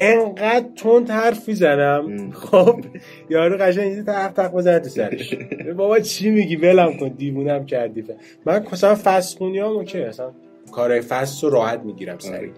[0.00, 2.30] انقدر تند حرف می‌زنم.
[2.30, 2.84] خب
[3.30, 5.34] یارو قشنگ اینجوری تق تق بزنه تو سرش.
[5.76, 8.04] بابا چی میگی؟ ولم کن دیوونم کردی.
[8.46, 10.30] من مثلا فسخونی هم اوکی اصلا
[10.72, 12.50] کارهای فست رو راحت می‌گیرم سریع.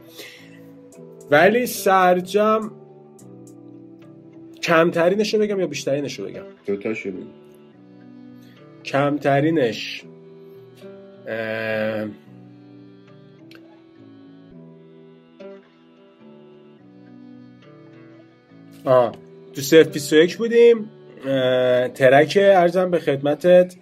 [1.31, 2.71] ولی سرجم
[4.63, 7.27] کمترینش رو بگم یا بیشترینش رو بگم؟ دوتاشو بگم
[8.85, 10.05] کمترینش
[11.27, 12.07] اه...
[18.85, 19.13] آه.
[19.55, 20.91] تو صرف 21 بودیم.
[21.95, 23.75] Track عرضم به خدمتت.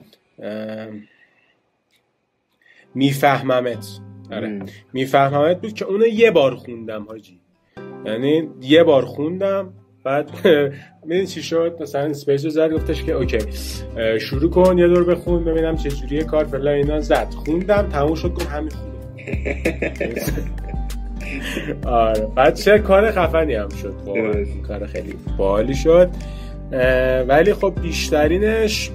[2.94, 3.86] میفهممت.
[4.32, 4.60] آره.
[4.92, 7.40] میفهممت بود که اونو یه بار خوندم حاجی.
[8.06, 9.72] یعنی یه بار خوندم
[10.04, 10.30] بعد
[11.06, 13.38] می‌دونی چی شد؟ مثلا space رو زد گفتش که OK.
[14.20, 17.28] شروع کن یه دور بخون ببینم چه جوریه کار فلان اینا زد.
[17.44, 18.98] خوندم تموم شد گفت همین خوندم
[21.86, 22.26] آره.
[22.34, 23.94] بعد چه کار خفنی هم شد
[24.68, 26.10] کار خیلی باحالی شد.
[27.28, 28.90] ولی خب بیشترینش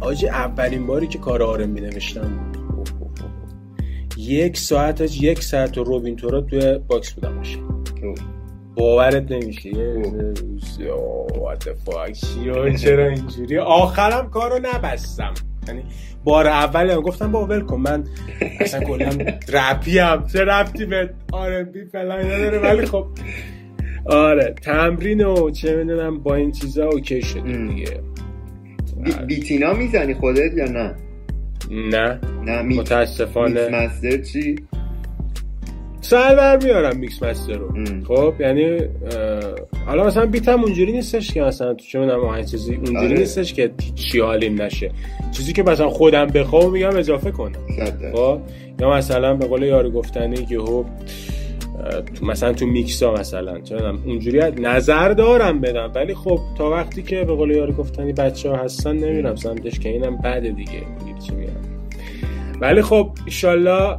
[0.00, 2.30] آجی اولین باری که کار آرم می نوشتم.
[4.18, 7.58] یک ساعت از یک ساعت و روبین تورا توی باکس بودم باشه
[8.76, 9.70] باورت نمیشه.
[12.76, 15.34] چرا اینجوری؟ آخرم کارو نبستم.
[15.68, 15.82] یعنی
[16.24, 18.04] بار اول هم گفتم با ول کن من
[18.60, 19.10] اصلا کلا
[19.52, 23.06] رپی هم چه رفتی به آر بی فلان نداره ولی خب.
[24.06, 28.00] آره تمرین و چه می‌دونم با این چیزا اوکی شد دیگه.
[29.26, 30.94] بیتینا می‌زنی خودت یا نه؟
[31.70, 32.20] نه.
[32.44, 32.62] نه.
[32.62, 33.68] متاسفانه.
[33.68, 34.56] مستر چی؟
[36.04, 37.74] سر بر میارم میکس مستر رو
[38.08, 38.78] خب یعنی
[39.86, 43.18] حالا مثلا بیتم اونجوری نیستش که مثلا تو چه می‌دونم چیزی اونجوری آره.
[43.18, 44.90] نیستش که چی حالیم نشه.
[45.32, 47.52] چیزی که مثلا خودم بخوام میگم اضافه کنم.
[48.14, 48.38] خب
[48.80, 50.84] یا مثلا به قول یارو گفتنی که خب
[52.14, 55.92] تو مثلا تو میکسا مثلا چون اونجوری نظر دارم بدم.
[55.94, 59.88] ولی خب تا وقتی که به قول یارو گفتنی بچه ها هستن نمیرم سمتش که
[59.88, 60.82] اینم بعد دیگه.
[61.26, 61.52] چی میگم؟
[62.60, 63.98] ولی خب ایشالله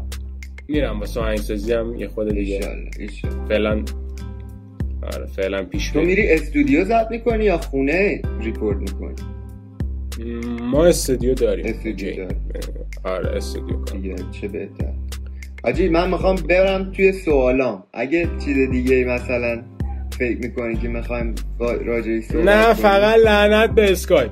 [0.68, 2.60] میرم واسه آهنگسازی هم یه خود دیگه.
[3.50, 3.84] فعلا
[5.14, 9.16] آره فعلا پیش تو میری استودیو زد می‌کنی یا خونه ریکورد می‌کنی؟
[10.62, 11.66] ما استودیو داریم.
[11.66, 12.42] استودیو داریم.
[13.04, 14.94] آره استودیو چه بهتر.
[15.64, 17.84] آجی من می‌خوام برم توی سوالام.
[17.94, 19.62] اگه چیز دیگه مثلا
[20.20, 24.28] فکر می‌کنی که می‌خوایم راجعی سوال نه فقط لعنت به اسکای.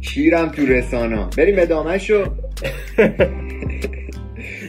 [0.00, 2.24] شیرم تو رسانا؟ بریم ادامه شو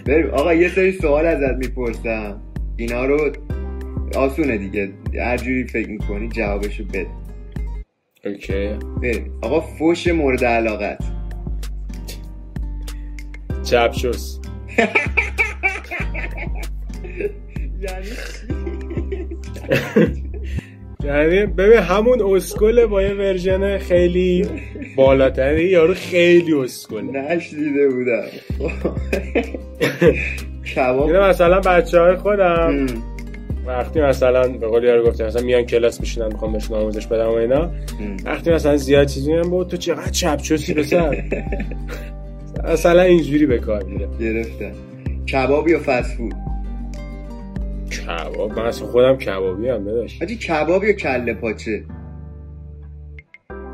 [0.05, 0.29] بریم.
[0.29, 2.41] آقا یه سری سوال ازت می‌پرسم.
[2.77, 3.31] اینا رو
[4.15, 4.89] آسونه دیگه.
[5.15, 7.07] هر جوری فکر می‌کنی جوابشو بده.
[8.25, 8.69] اوکی.
[9.01, 9.39] بریم.
[9.41, 11.03] آقا فوش مورد علاقت.
[13.63, 14.39] چپشوس
[17.81, 18.09] یعنی
[21.03, 24.45] یعنی ببین همون اسکل با یه ورژن خیلی
[24.95, 27.01] بالاتری یارو خیلی اسکل.
[27.01, 28.23] نشدیده بودم.
[30.75, 31.01] کباب.
[31.01, 32.85] اینه مثلا بچه های خودم
[33.65, 37.33] وقتی مثلا به قول یارو گفتم مثلا میان کلاس میشینن می‌خوام بهشون آموزش بدم و
[37.33, 37.71] اینا.
[38.25, 41.23] وقتی مثلا زیاد چیزی میگن با تو چقدر چپچوسی بسر
[42.73, 44.07] مثلا اینجوری به کار میره.
[44.19, 44.71] گرفتن.
[45.31, 46.33] کباب یا فست فود
[48.05, 51.83] کباب؟ من اصلا خودم کبابی هم نداشت حاجی کباب یا کله پاچه؟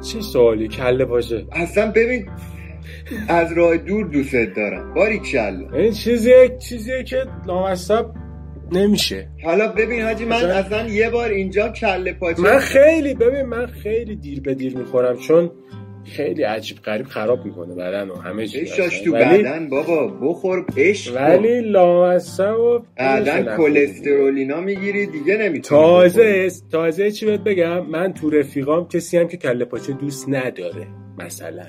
[0.02, 1.46] چه سوالی؟ کله پاچه.
[1.52, 2.30] اصلا ببین
[3.28, 4.94] از راه دور دوست دارم.
[4.94, 8.06] باری کله این چیزیه چیزیه که لامصب
[8.72, 9.30] نمیشه.
[9.44, 14.16] حالا ببین حاجی من اصلا یه بار اینجا کله پاچه من خیلی ببین من خیلی
[14.16, 15.52] دیر به دیر می‌خورم چون
[16.08, 19.38] خیلی عجیب غریب خراب می‌کنه بدن و همه چی شاش تو ولی...
[19.38, 27.26] بدن بابا بخور عشق ولی لامصب و بعدن کلسترولینا می‌گیری دیگه نمی‌تونی تازه تازه چی
[27.26, 30.88] بهت بگم؟ من تو رفیقام کسی هم که کله پاچه دوست نداره
[31.18, 31.66] مثلا.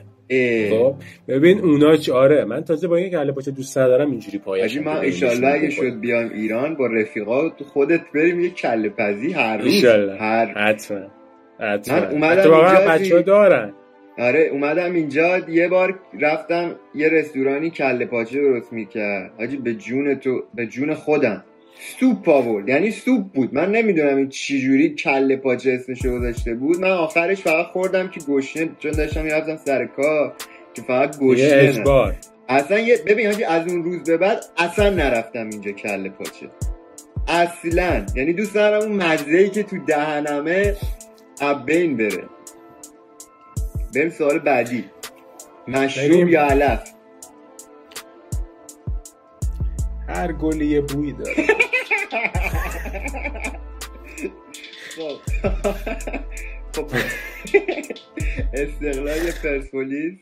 [0.70, 0.94] خب
[1.28, 4.96] ببین اونا چه آره من تازه با این کله پاچه دوست ندارم اینجوری پایش من
[4.96, 10.46] ان اگه شد بیام ایران با رفیقا خودت بریم یه کله پزی هر روز هر
[10.46, 10.98] حتما.
[11.60, 11.96] حتما.
[11.96, 13.72] من اومدم اینجا بچه دارن.
[14.18, 19.32] آره اومدم اینجا یه بار رفتم یه رستورانی کله پاچه درست می‌کرد.
[19.38, 21.44] حاجی به جون تو به جون خودم.
[22.00, 23.54] سوپ آورد یعنی سوپ بود.
[23.54, 26.80] من نمی‌دونم این چی جوری کله پاچه اسمش گذاشته بود.
[26.80, 30.34] من آخرش فقط خوردم که گشنه چون داشتم می‌رفتم سر کار
[30.74, 31.84] که فقط گشنه
[32.48, 36.46] اصلا یه ببین حاجی از اون روز به بعد اصلا نرفتم اینجا کله پاچه.
[37.28, 38.06] اصلا.
[38.16, 40.76] یعنی دوست دارم اون مزه که تو دهنمه
[41.40, 42.24] ابین بره.
[43.94, 44.84] بریم سوال بعدی.
[45.68, 46.90] مشروب یا علف؟
[50.08, 51.34] هر گلی یه بوی داره.
[54.96, 55.18] خب.
[56.74, 56.86] خب.
[58.54, 60.18] استقلال پرسپولیس.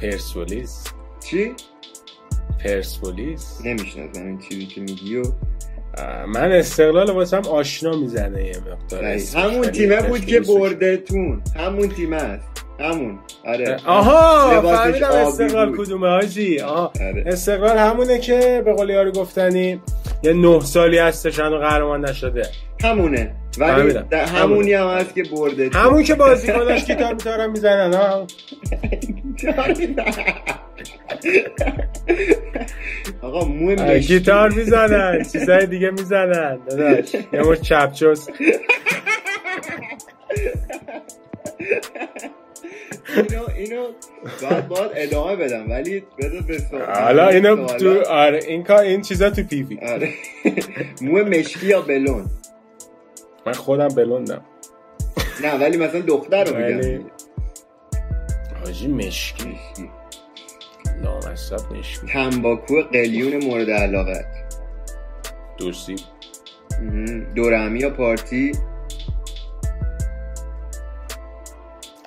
[0.00, 0.84] پرسپولیس.
[1.20, 1.54] چی؟
[2.64, 3.60] پرسپولیس.
[3.64, 5.34] نمی‌شناسم این چیزی که میگی و اه،
[6.28, 9.04] من استقلال واسم آشنا می‌زنه یه مقدار
[9.36, 11.42] همون تیمه بود که بردتون.
[11.56, 12.64] همون تیمه است.
[12.80, 13.18] همون.
[13.46, 13.76] آره.
[13.86, 15.76] آها فهمیدم استقلال.
[15.76, 16.60] کدومه حاجی.
[16.60, 16.92] آها.
[17.00, 17.24] آره.
[17.26, 19.80] استقلال همونه که به قول یارو گفتنی
[20.22, 22.46] یه نه سالی هستش هنو قهرمان نشده.
[22.84, 23.34] همونه.
[23.58, 28.26] ولی همونی هم هست که برده همون که بازیکناش گیتار میتارن می‌زنن ها
[33.22, 34.00] آقا مو مشکی.
[34.14, 37.14] گیتار می‌زنن چیزای دیگه می‌زنن داداش.
[37.14, 38.26] یه مش چپچوس
[43.16, 43.86] اینو اینو
[44.42, 49.02] باید باید ادامه بدم ولی بذار به سوال حالا اینو تو آره این کار این
[49.02, 50.08] چیزا تو پیفی آره.
[51.02, 52.26] مو مشکی یا بلون؟
[53.46, 54.44] من خودم بلوندم
[55.42, 55.54] نه.
[55.60, 57.04] ولی مثلا دختر رو میگم.
[58.64, 59.90] حاجی مشکی مشکی.
[61.02, 64.26] لامصب مشکی تنباکو قلیون مورد علاقت.
[65.58, 65.96] دوستی
[66.82, 67.34] مهم.
[67.34, 68.52] دورهمی یا پارتی؟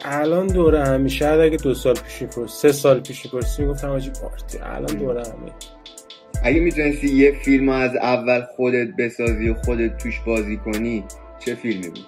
[0.06, 4.12] الان دوره همی شاید اگه دو سال پیش میپرس سه سال پیش می‌پرسی می‌گفتم حاجی
[4.22, 4.60] پارتی.
[4.64, 5.52] الان دوره همی
[6.44, 11.06] اگه می‌تونستی یه فیلم رو از اول خودت بسازی و خودت توش بازی کنی
[11.40, 12.06] چه فیلمی بود؟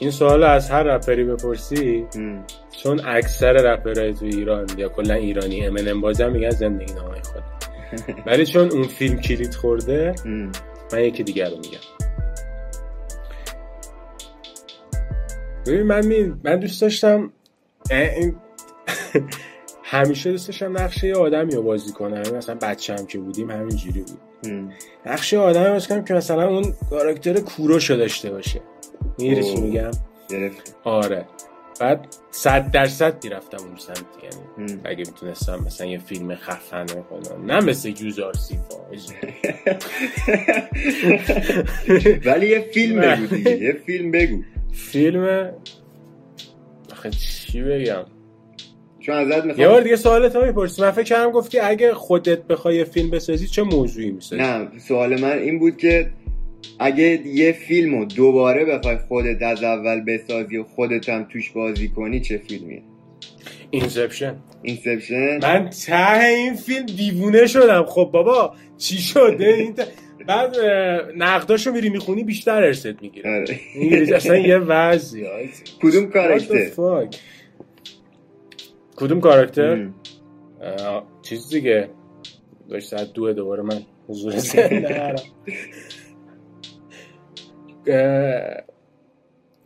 [0.00, 2.44] این سوال از هر رپری بپرسی هم.
[2.84, 7.42] چون اکثر رپرهای تو ایران یا کلا ایرانی امنم بازم میگن زندگی نامه خود
[8.26, 10.14] ولی چون اون فیلم کلید خورده.
[10.92, 11.78] من یکی دیگر رو میگم.
[15.66, 16.34] ببین من می...
[16.44, 17.32] من دوست داشتم
[19.84, 22.14] همیشه دوست داشتم نقشه یه آدمی رو بازی کنم.
[22.14, 24.20] یعنی مثلا بچه هم که بودیم همینجوری بود.
[25.06, 28.60] نقشه آدمی بازی کنم که مثلا اون کاراکتر کوروشو داشته باشه.
[29.18, 29.60] می‌گیری چی.
[29.60, 29.90] میگم؟
[30.84, 31.26] آره.
[31.80, 34.80] بعد صد درصد می‌رفتم اون سمت یعنی.
[34.84, 38.74] اگه می‌تونستم مثلا یه فیلم خفن کنم نه مثل جوزار سیفا
[42.30, 43.00] ولی یه فیلم.
[43.16, 44.42] بگو دیگه یه فیلم بگو.
[44.72, 45.50] فیلم
[46.92, 48.04] آخه چی بگم؟
[49.00, 50.82] چون ازت یه بار می‌خوام دیگه سوالت رو می‌پرسی.
[50.82, 55.20] من فکر کردم گفتی اگه خودت بخوای یه فیلم بسازی چه موضوعی می‌سازی؟ نه سوال
[55.20, 56.10] من این بود که
[56.78, 61.88] اگه یه فیلم رو دوباره بخوای خودت از اول بسازی و خودت هم توش بازی
[61.88, 62.82] کنی چه فیلمیه؟
[63.70, 64.36] Inception.
[64.62, 67.84] Inception؟ من ته این فیلم دیوونه شدم.
[67.84, 69.74] خب بابا چی شده؟ این
[70.26, 70.56] بعد
[71.16, 73.30] نقداشو میری می‌خونی بیشتر ارست می‌گیره.
[73.30, 73.60] آره.
[74.16, 75.26] اصلا یه وضعی.
[75.82, 77.16] کدوم fuck؟
[78.96, 79.88] کدوم کاراکتر.
[80.62, 81.88] اه، چیز دیگه.
[82.68, 84.34] داشت ساعت دوه دوباره من حضور.
[84.54, 85.14] اه،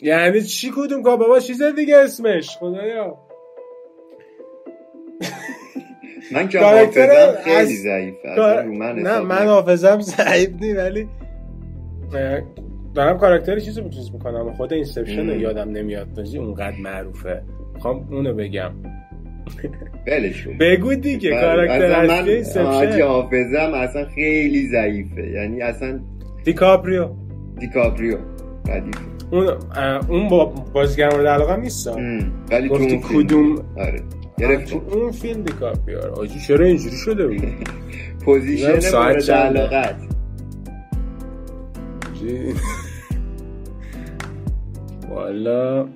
[0.01, 3.19] یعنی چی کدوم کار بابا چیز دیگه اسمش خدایا
[6.33, 9.47] من که حافظم خیلی ضعیفه رو من نه من.
[9.47, 11.09] حافظم ضعیف نی ولی
[12.95, 15.41] دارم کاراکتر چیزو می‌تونست می‌کنم خود اینسپشن.
[15.41, 17.43] یادم نمیاد بازی اونقدر معروفه
[17.75, 18.71] می‌خوام اونو بگم
[20.07, 20.59] ولش کن.
[20.59, 21.31] بگو دیگه.
[21.31, 22.43] کاراکتر من
[23.03, 26.01] حافظم اصلا خیلی ضعیفه یعنی اصلا
[26.45, 27.09] دیکاپریو
[27.61, 28.19] دیکاپریو
[28.69, 29.01] ردیفه
[29.31, 29.49] اون
[30.09, 31.89] اون با بازیگر مورد علاقه نیست.
[32.51, 33.99] ولی تو گفتی کدوم؟ آره.
[33.99, 34.05] تو
[34.39, 36.11] گرفتم اون فیلم دیکاپریو آره.
[36.11, 37.43] آجی چرا اینجوری شده بود؟
[38.25, 39.31] پوزیشن مورد
[42.15, 42.55] آجی.
[45.11, 45.89] والا.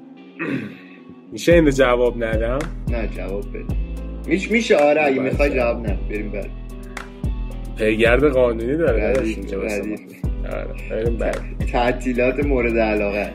[1.32, 2.58] میشه اینو جواب ندم؟
[2.88, 3.64] نه جواب بده.
[4.26, 5.30] میش میشه آره اگه بله.
[5.30, 5.86] می‌خوای جواب.
[5.86, 6.50] نه بریم بعد
[7.76, 9.14] پیگرد قانونی داره
[10.46, 10.74] آره.
[10.90, 11.38] بریم بعد
[11.72, 13.32] تعطیلات مورد علاقت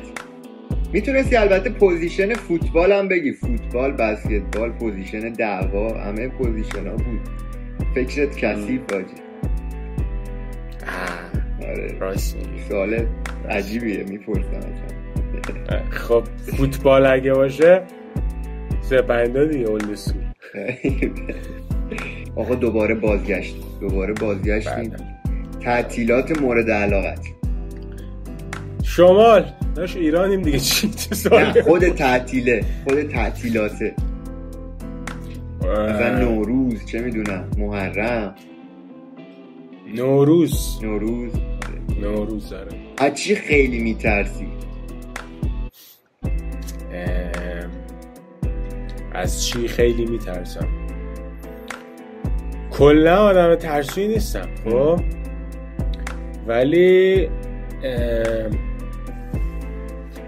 [0.94, 3.32] می‌تونستی البته پوزیشن فوتبال هم بگی.
[3.32, 7.20] فوتبال بسکتبال پوزیشن دعوا همه پوزیشن ها بود.
[7.96, 9.06] فکرت کثیف باجی.
[11.68, 12.18] آره.
[12.70, 13.08] سوال
[13.50, 14.60] عجیبیه می‌پرسم.
[15.90, 16.24] خب
[16.58, 17.82] فوتبال اگه باشه
[18.82, 20.22] سپندا دیگه اسکول
[22.36, 23.56] آقا دوباره بازگشت.
[23.82, 24.90] دوباره بازگشتیم.
[24.90, 25.17] بله.
[25.62, 27.20] تعطیلات مورد علاقت.
[28.84, 29.46] شمال.
[29.76, 30.60] داش ایرانیم دیگه.
[30.60, 30.92] چی؟
[31.66, 32.66] خود تعطیله.
[32.84, 33.96] خود تعطیلاته.
[35.62, 38.36] مثلا نوروز چه می‌دونم محرم.
[39.96, 40.80] نوروز.
[40.84, 41.32] نوروز.
[42.02, 44.48] نوروز داره از چی خیلی میترسی؟
[49.14, 50.68] از چی خیلی میترسم؟
[52.72, 55.00] کلا آدم ترسوی نیستم خب؟
[56.48, 57.30] ولی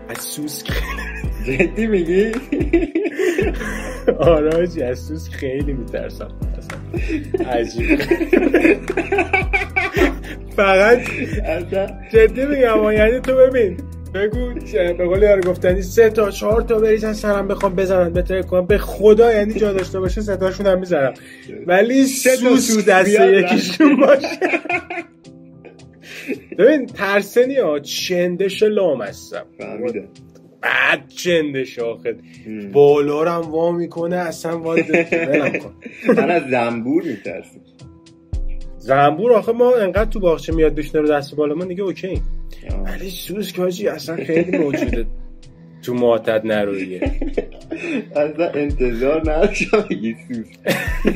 [0.10, 0.68] از سوسک
[1.48, 2.32] جدی میگی؟
[4.20, 6.32] حاجی از سوس خیلی میترسم.
[7.50, 8.00] عجیب.
[10.56, 11.00] فقط
[12.14, 13.78] جدی میگم یعنی تو ببین
[14.14, 14.54] بگو
[14.98, 18.66] به قول یارو گفتنی سه تا چهار تا بریزن سرم بخوام بزنن بهتر کنم.
[18.66, 21.14] به خدا یعنی جا داشته باشه سه تاشون هم می‌زنم
[21.68, 24.28] ولی سه تا سوس سوس دسته بیاد یکیشون باشه.
[26.58, 30.08] ببین ترسنی ها چندش لام هستم فهمیدم
[30.62, 32.16] بعد چندش آخه.
[32.48, 32.72] ام.
[32.72, 34.80] بالا رو هم وا می‌کنه اصلا واد
[36.18, 37.60] من از زنبور میترسم.
[38.78, 42.22] زنبور آخه ما انقدر تو باغچه میاد بشنه رو دست بالا من دیگه اوکی
[42.86, 45.06] ولی سوس کاجی اصلا خیلی موجوده.
[45.84, 47.02] تو معتد نرویه.
[48.16, 50.48] اصلا انتظار نداشتم بگی سوس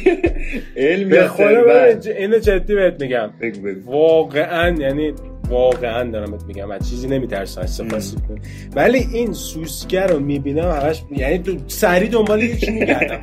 [0.78, 1.84] علم به خدا
[2.18, 3.30] اینو جدی بهت میگم.
[3.86, 5.14] واقعا یعنی
[5.50, 6.72] واقعا دارم بهت میگم.
[6.72, 8.42] از چیزی نمیترسم از سپاسی کن
[8.76, 13.22] ولی این سوسگر رو می‌بینم همش یعنی تو سری دنبال یکی میگردم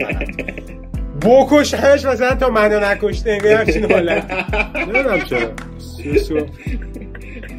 [1.25, 4.33] بکشنش مثلا تا منو نکشته انگار همچین حالت.
[4.89, 5.51] نمی‌دونم چرا.
[5.79, 6.47] سوسو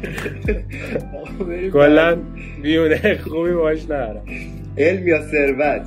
[1.72, 2.16] کلا
[2.62, 4.24] بیونه خوبی باش ندارم.
[4.78, 5.86] علم یا ثروت؟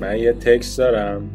[0.00, 1.30] من یه تکست دارم.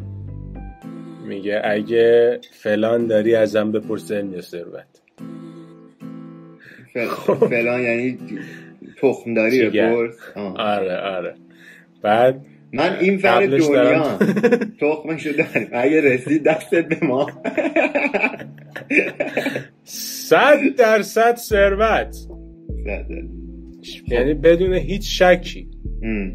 [1.28, 4.86] میگه اگه فلان داری ازم بپرس علم یا ثروت.
[6.94, 8.18] ف- فلان یعنی
[9.02, 9.68] تخمداری.
[9.68, 10.16] بپرس.
[10.56, 11.34] آره آره.
[12.02, 12.40] بعد
[12.72, 14.18] من این فر دنیا.
[14.80, 17.30] تخمشو داریم اگه رسید دستت به ما.
[20.28, 22.16] صد درصد ثروت.
[24.08, 25.68] یعنی بدون هیچ شکی.
[26.02, 26.32] ام.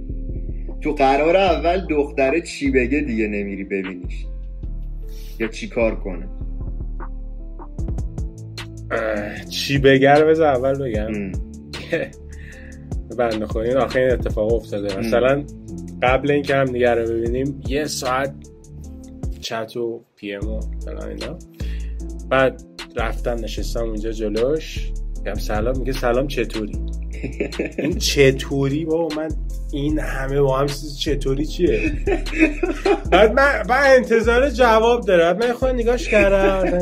[0.81, 4.25] تو قرار اول دختره چی بگه دیگه نمیری ببینیش.
[5.39, 6.27] یا چی کار کنه.
[9.49, 11.11] چی بگر بذار اول بگم.
[13.17, 14.99] بنده خدا این آخه این اتفاق افتاده.
[14.99, 15.43] مثلا
[16.01, 18.33] قبل اینکه هم دیگه رو ببینیم یه ساعت
[19.39, 20.59] چت و پی ام و
[21.09, 21.39] اینا.
[22.29, 24.91] بعد رفتم نشستم اونجا جلوش.
[25.17, 26.79] میگم سلام میگه سلام چطوری؟
[27.77, 29.29] این چطوری بابا؟ من
[29.71, 30.67] این همه با هم
[30.99, 31.91] چطوری چیه؟
[33.11, 35.23] بعد من بعد انتظار جواب داره.
[35.23, 36.79] بعد من خود نگاش کردم.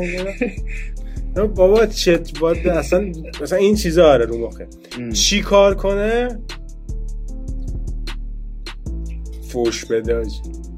[1.55, 4.67] بابا چت باید اصلا مثلا این چیزا آره رو مخه.
[5.13, 6.39] چی کار کنه؟
[9.49, 10.23] فوش بده.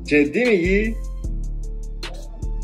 [0.04, 0.96] جدی میگی؟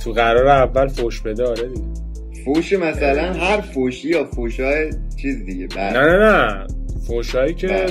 [0.03, 2.04] تو قرار اول فوش بده آره دیگه.
[2.45, 4.89] فوش مثلا هر فوشی یا فوشای
[5.21, 6.67] چیز دیگه نه نه نه.
[7.07, 7.85] فوشایی که.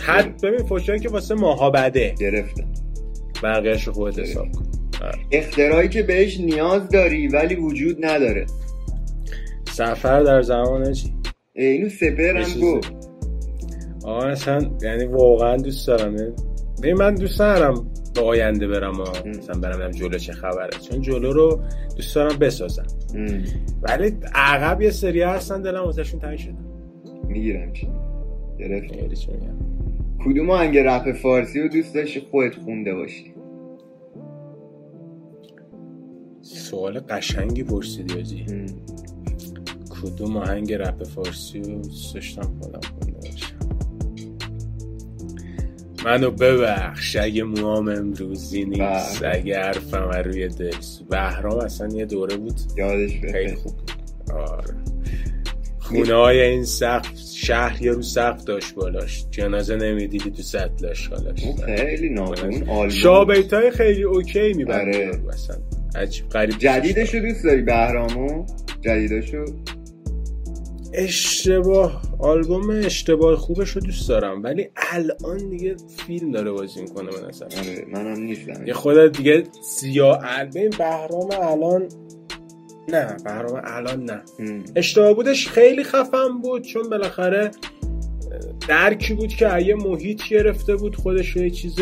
[0.00, 2.14] حد ببین فوشایی که واسه ماها بده.
[2.20, 2.64] گرفتم
[3.42, 4.66] بقیهش خودت حساب کن.
[5.32, 8.46] اختراعی که بهش نیاز داری ولی وجود نداره.
[9.68, 11.12] سفر در زمان چی؟
[11.54, 12.60] اینو سپر هم.
[12.60, 12.92] گفت.
[14.04, 16.16] آه اصلا یعنی واقعا دوست دارم.
[16.82, 19.12] ببین من دوست دارم به آینده برم ها.
[19.26, 20.78] مثلا برم جلو چه خبره.
[20.90, 21.60] چون جلو رو
[21.96, 22.86] دوست دارم بسازم.
[23.14, 23.44] ام.
[23.82, 26.54] ولی عقب یه سری هستن دلم واسهشون تنگ شده.
[27.28, 27.88] می‌گیرم چی؟
[28.58, 28.94] گرفت.
[30.24, 33.34] کدوم آهنگ رپ فارسی رو دوست داشتی خودت خونده باشی؟
[36.42, 38.46] سوال قشنگی پرسیدی آجی.
[40.02, 42.80] کدوم آهنگ رپ فارسی رو دوست داشتم خودم
[46.08, 47.16] منو ببخش.
[47.16, 49.36] اگه موام امروزی نیست بله.
[49.36, 50.70] اگه حرفم روی دل.
[51.10, 52.60] بهرام اصلا یه دوره بود.
[52.76, 53.92] یادش خیلی خوب بود.
[54.32, 54.74] آره.
[55.78, 59.24] خونه های این سقف شهر یه رو سقف داشت بالاش.
[59.30, 61.44] جنازه نمی‌دیدی تو سطلش حالاش.
[61.44, 65.10] اون خیلی نامون شابیت های خیلی اوکی می‌برد آره.
[65.96, 66.58] عجیب غریب.
[66.58, 68.46] جدیدش رو دوست داری بهرامو؟
[68.80, 69.44] جدیدشو؟
[70.98, 74.42] اشتباه آلبوم اشتباه خوبش رو دوست دارم.
[74.42, 75.76] ولی الان دیگه
[76.06, 81.28] فیلم داره بازی می‌کنه به نظر آره منم نیستم یه خود دیگه سیاه البین بهرام
[81.32, 81.88] الان
[82.88, 84.22] نه بهرام الان نه.
[84.38, 84.64] ام.
[84.76, 87.50] اشتباه بودش خیلی خفن بود چون بالاخره
[88.68, 91.76] درکی بود که یه محیط گرفته بود خودش رو یه چیز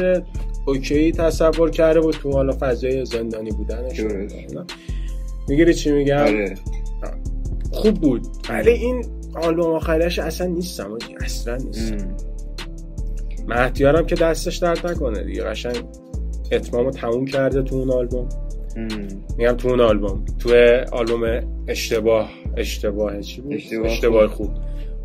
[0.66, 4.00] اوکی تصور کرده بود تو حالا فضای زندانی بودنش.
[5.48, 6.54] می‌گیری چی میگم؟ آره.
[7.76, 8.22] خوب بود.
[8.50, 9.04] ولی این
[9.34, 10.98] آلبوم آخرش اصلا نیستم.
[11.20, 11.92] اصلا نیست.
[11.92, 12.16] ام.
[13.48, 15.42] مهدیارم که دستش درد نکنه دیگه.
[15.42, 15.76] قشنگ
[16.52, 18.28] اتمامو تموم کرده تو اون آلبوم.
[19.38, 20.24] میگم تو اون آلبوم.
[20.38, 20.54] تو
[20.92, 24.50] آلبوم اشتباه اشتباه چی بود؟ اشتباه اشتباه خوب.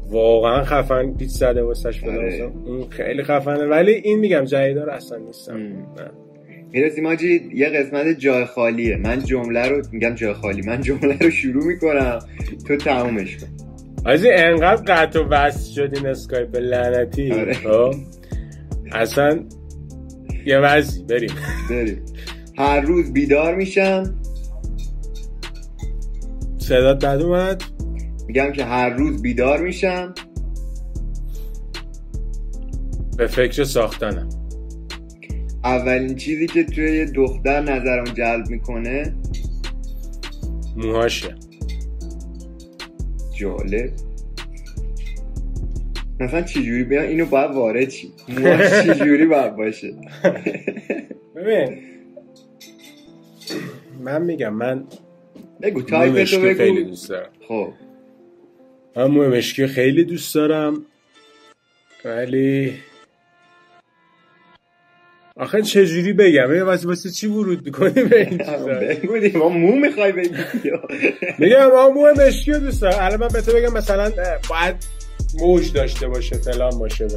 [0.09, 2.51] واقعا خفن پیچ زده واسش آره.
[2.65, 3.65] اون خیلی خفنه.
[3.65, 5.59] ولی این میگم جدیدار اصلا نیستم.
[6.73, 8.97] می‌رسیم آجی یه قسمت جای خالیه.
[8.97, 10.61] من جمله رو میگم جای خالی.
[10.61, 12.19] من جمله رو شروع می‌کنم.
[12.67, 13.47] تو تمومش کن.
[14.05, 17.31] آجی انقدر قطع و وصل شد این اسکایپ لعنتی.
[17.31, 17.53] آره.
[17.53, 17.93] خب؟
[18.91, 19.39] اصلا
[20.45, 21.31] یه وزی بریم.
[21.69, 22.05] بریم.
[22.57, 24.15] هر روز بیدار میشم.
[26.57, 27.63] صدات بد اومد؟
[28.27, 30.13] میگم که هر روز بیدار میشم.
[33.17, 34.29] به فکر ساختنم.
[35.63, 39.15] اولین چیزی که توی یه دختر نظرم جلب می‌کنه؟
[40.75, 41.35] موهاشه.
[43.39, 43.91] جالب.
[46.19, 49.93] مثلا چجوری بیان؟ اینو باید وارد چی موهاش چجوری باید باشه؟
[51.35, 51.77] ببین.
[53.99, 54.83] من میگم من
[55.61, 57.29] بگو موی تایپ تو مشکی خیلی بگو دوست دارم.
[57.47, 57.73] خب.
[58.95, 60.85] من موی مشکی خیلی دوست دارم
[62.05, 62.73] ولی
[65.37, 68.57] آخه چجوری بگم؟ یه واسه واسه چی ورود می‌کنی به این چیزا؟
[69.33, 70.29] بگو ما مو می‌خوای بگی؟
[71.39, 74.11] میگم ما موی مشکی دوست دارم الان من به تو بگم مثلا
[74.49, 74.75] باید
[75.39, 77.07] موج داشته باشه فلان باشه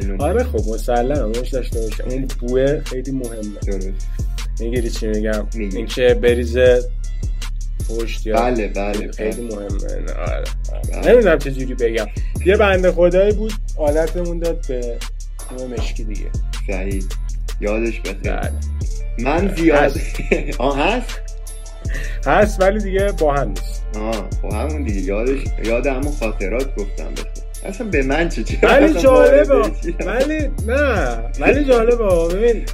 [0.00, 2.04] اینو آره خب مسلمه موج داشته باشه.
[2.04, 3.60] اون بوه خیلی مهمه.
[3.66, 4.08] درست.
[4.60, 5.46] می‌گیری چی میگم.
[5.54, 6.82] اینکه بریزه
[7.88, 9.56] پشت یا بله بله خیلی بله.
[9.56, 10.02] مهمه.
[10.02, 10.44] نه، آره.
[10.92, 11.12] بله.
[11.12, 12.06] نمی‌دونم چه جوری بگم.
[12.46, 14.98] یه بنده خدایی بود عادتمون داد به
[15.58, 16.30] موی مشکی دیگه.
[16.66, 17.02] صحیح
[17.60, 18.52] یادش بخیر بله.
[19.18, 20.20] من زیاد هست.
[20.58, 21.20] آه هست؟
[22.26, 23.82] هست ولی دیگه با هم نیست.
[24.00, 25.00] آه خب همون دیگه.
[25.00, 29.54] یادش یاد همون خاطرات گفتم بخیر اصلا به من چه چه ولی جالبه؟
[30.06, 31.18] ولی نه.
[31.40, 32.34] ولی جالبه.
[32.36, 32.64] ببین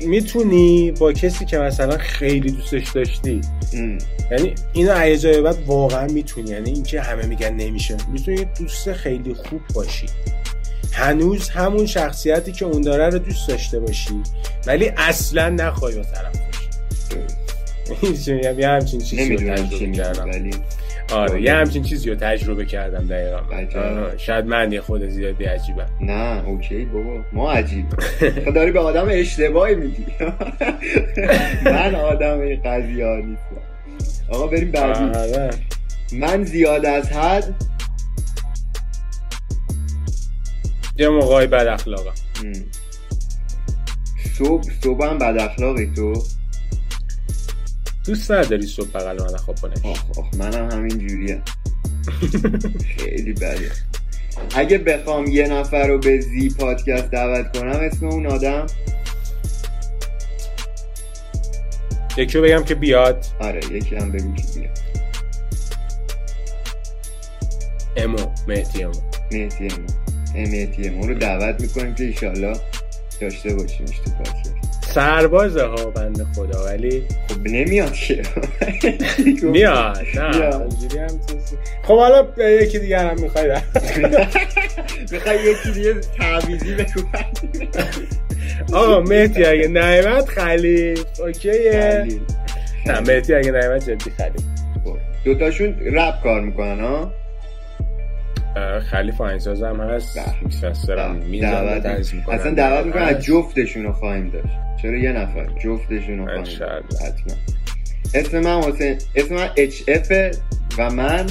[0.00, 3.40] می‌تونی با کسی که مثلا خیلی دوستش داشتی.
[3.74, 3.98] ام.
[4.30, 6.50] یعنی اینو از جای بعد واقعا می‌تونی.
[6.50, 7.96] یعنی اینکه همه میگن نمیشه.
[8.12, 10.06] می‌تونی دوست خیلی خوب باشی.
[10.94, 14.22] هنوز همون شخصیتی که اون داره رو دوست داشته باشی
[14.66, 16.68] ولی اصلا نخوای با طرف باشی
[18.02, 20.30] می‌دونی؟ یه همچین چیزی رو تجربه کردم.
[21.12, 23.40] آره یه همچین چیزی رو تجربه کردم دقیقا.
[24.16, 25.86] شاید من یه خود زیادی عجیبم.
[26.00, 27.24] نه اوکی بابا.
[27.32, 27.84] ما عجیب.
[28.54, 30.06] داری به آدم اشتباهی میگی.
[31.64, 33.56] من آدم این قضیه نیستم.
[34.28, 35.18] آقا بریم بعدی.
[35.18, 35.50] آره.
[36.12, 37.54] من زیاد از حد
[40.96, 42.14] یه موقعی بد اخلاقم.
[44.38, 46.12] صبح صبح هم بد اخلاقی تو؟
[48.06, 49.74] دوست نداری صبح بغل من خواب کنه.
[49.84, 51.42] آخ آخ منم همین جوریم
[52.96, 53.70] خیلی بده.
[54.54, 58.66] اگه بخوام یه نفر رو به زی پادکست دعوت کنم اسم اون آدم؟
[62.16, 63.26] یکی رو بگم که بیاد.
[63.40, 64.70] آره یکی هم بگو که بیا
[67.96, 69.00] امو مهدی امو.
[69.32, 70.13] مهدی امو.
[70.36, 72.56] امو رو دعوت می‌کنیم که ایشالله
[73.20, 74.54] داشته باشیمش تو پادکست.
[74.94, 78.22] سربازه ها بنده خدا ولی خب نمیاد که.
[79.42, 80.50] میاد نه.
[81.82, 83.50] خب حالا یکی دیگر هم می‌خوای
[85.12, 87.00] می‌خوای یکی دیگه تعویزی بگو.
[88.76, 92.06] آقا مهدی اگه نعمت خلیل اوکیه.
[92.86, 94.32] نه مهدی اگه نعمت جدی خلیل
[94.84, 94.96] خب.
[95.24, 97.12] دوتاشون رپ کار می‌کنن ها؟
[98.56, 100.18] اه، خلیف آهنگساز هم هست.
[100.18, 100.34] بله.
[100.44, 104.54] میشنسترم دعوت تنظیم می‌کنم اصلا دعوت می‌کنن از جفتشون رو خواهیم داشت.
[104.82, 106.44] چرا یه نفر؟ جفتشون رو خواهیم.
[106.44, 107.36] داشت حتما.
[108.14, 110.36] اسم من حسین اسم من اچ اف
[110.78, 111.26] و من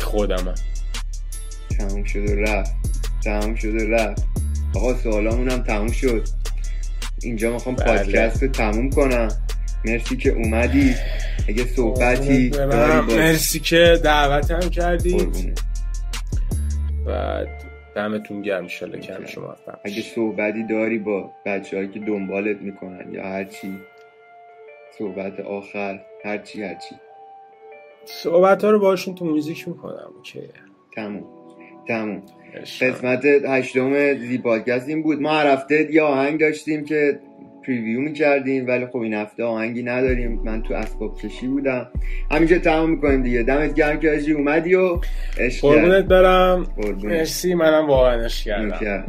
[0.00, 0.54] خودم هم.
[1.78, 2.72] تموم شد و رفت.
[3.24, 4.26] تموم شد و رفت.
[4.74, 6.28] آقا سوالامون هم تموم شد.
[7.22, 7.86] اینجا می‌خوام بله.
[7.86, 9.28] پادکست رو تموم کنم.
[9.84, 10.94] مرسی که اومدی.
[11.48, 15.54] اگه صحبتی داری مرسی که دعوت هم کردید قربونه.
[17.06, 17.48] بعد
[17.96, 20.02] دمتون گرم انشالله که همیشه موفق اگه.
[20.02, 23.78] صحبتی داری با بچه که دنبالت می‌کنن یا هرچی
[24.98, 26.94] صحبت آخر هرچی هرچی
[28.04, 30.40] صحبت ها رو باشون تو موزیک می‌کنم اوکی.
[30.96, 31.24] تموم.
[31.88, 32.22] تموم.
[32.80, 35.20] قسمت هشتم زی پادکست این بود.
[35.20, 37.20] ما هر هفته یه آهنگ داشتیم که
[37.66, 40.40] پریویو می‌کردیم ولی خب این هفته آهنگی نداریم.
[40.44, 41.86] من تو اسباب کشی بودم.
[42.30, 43.42] همینجا تمام می‌کنیم دیگه.
[43.42, 45.00] دمت گرم که آجی اومدی و
[45.60, 46.04] قربونت.
[46.04, 46.66] برم.
[47.02, 47.54] مرسی.
[47.54, 49.04] منم واقعا عشق کردم.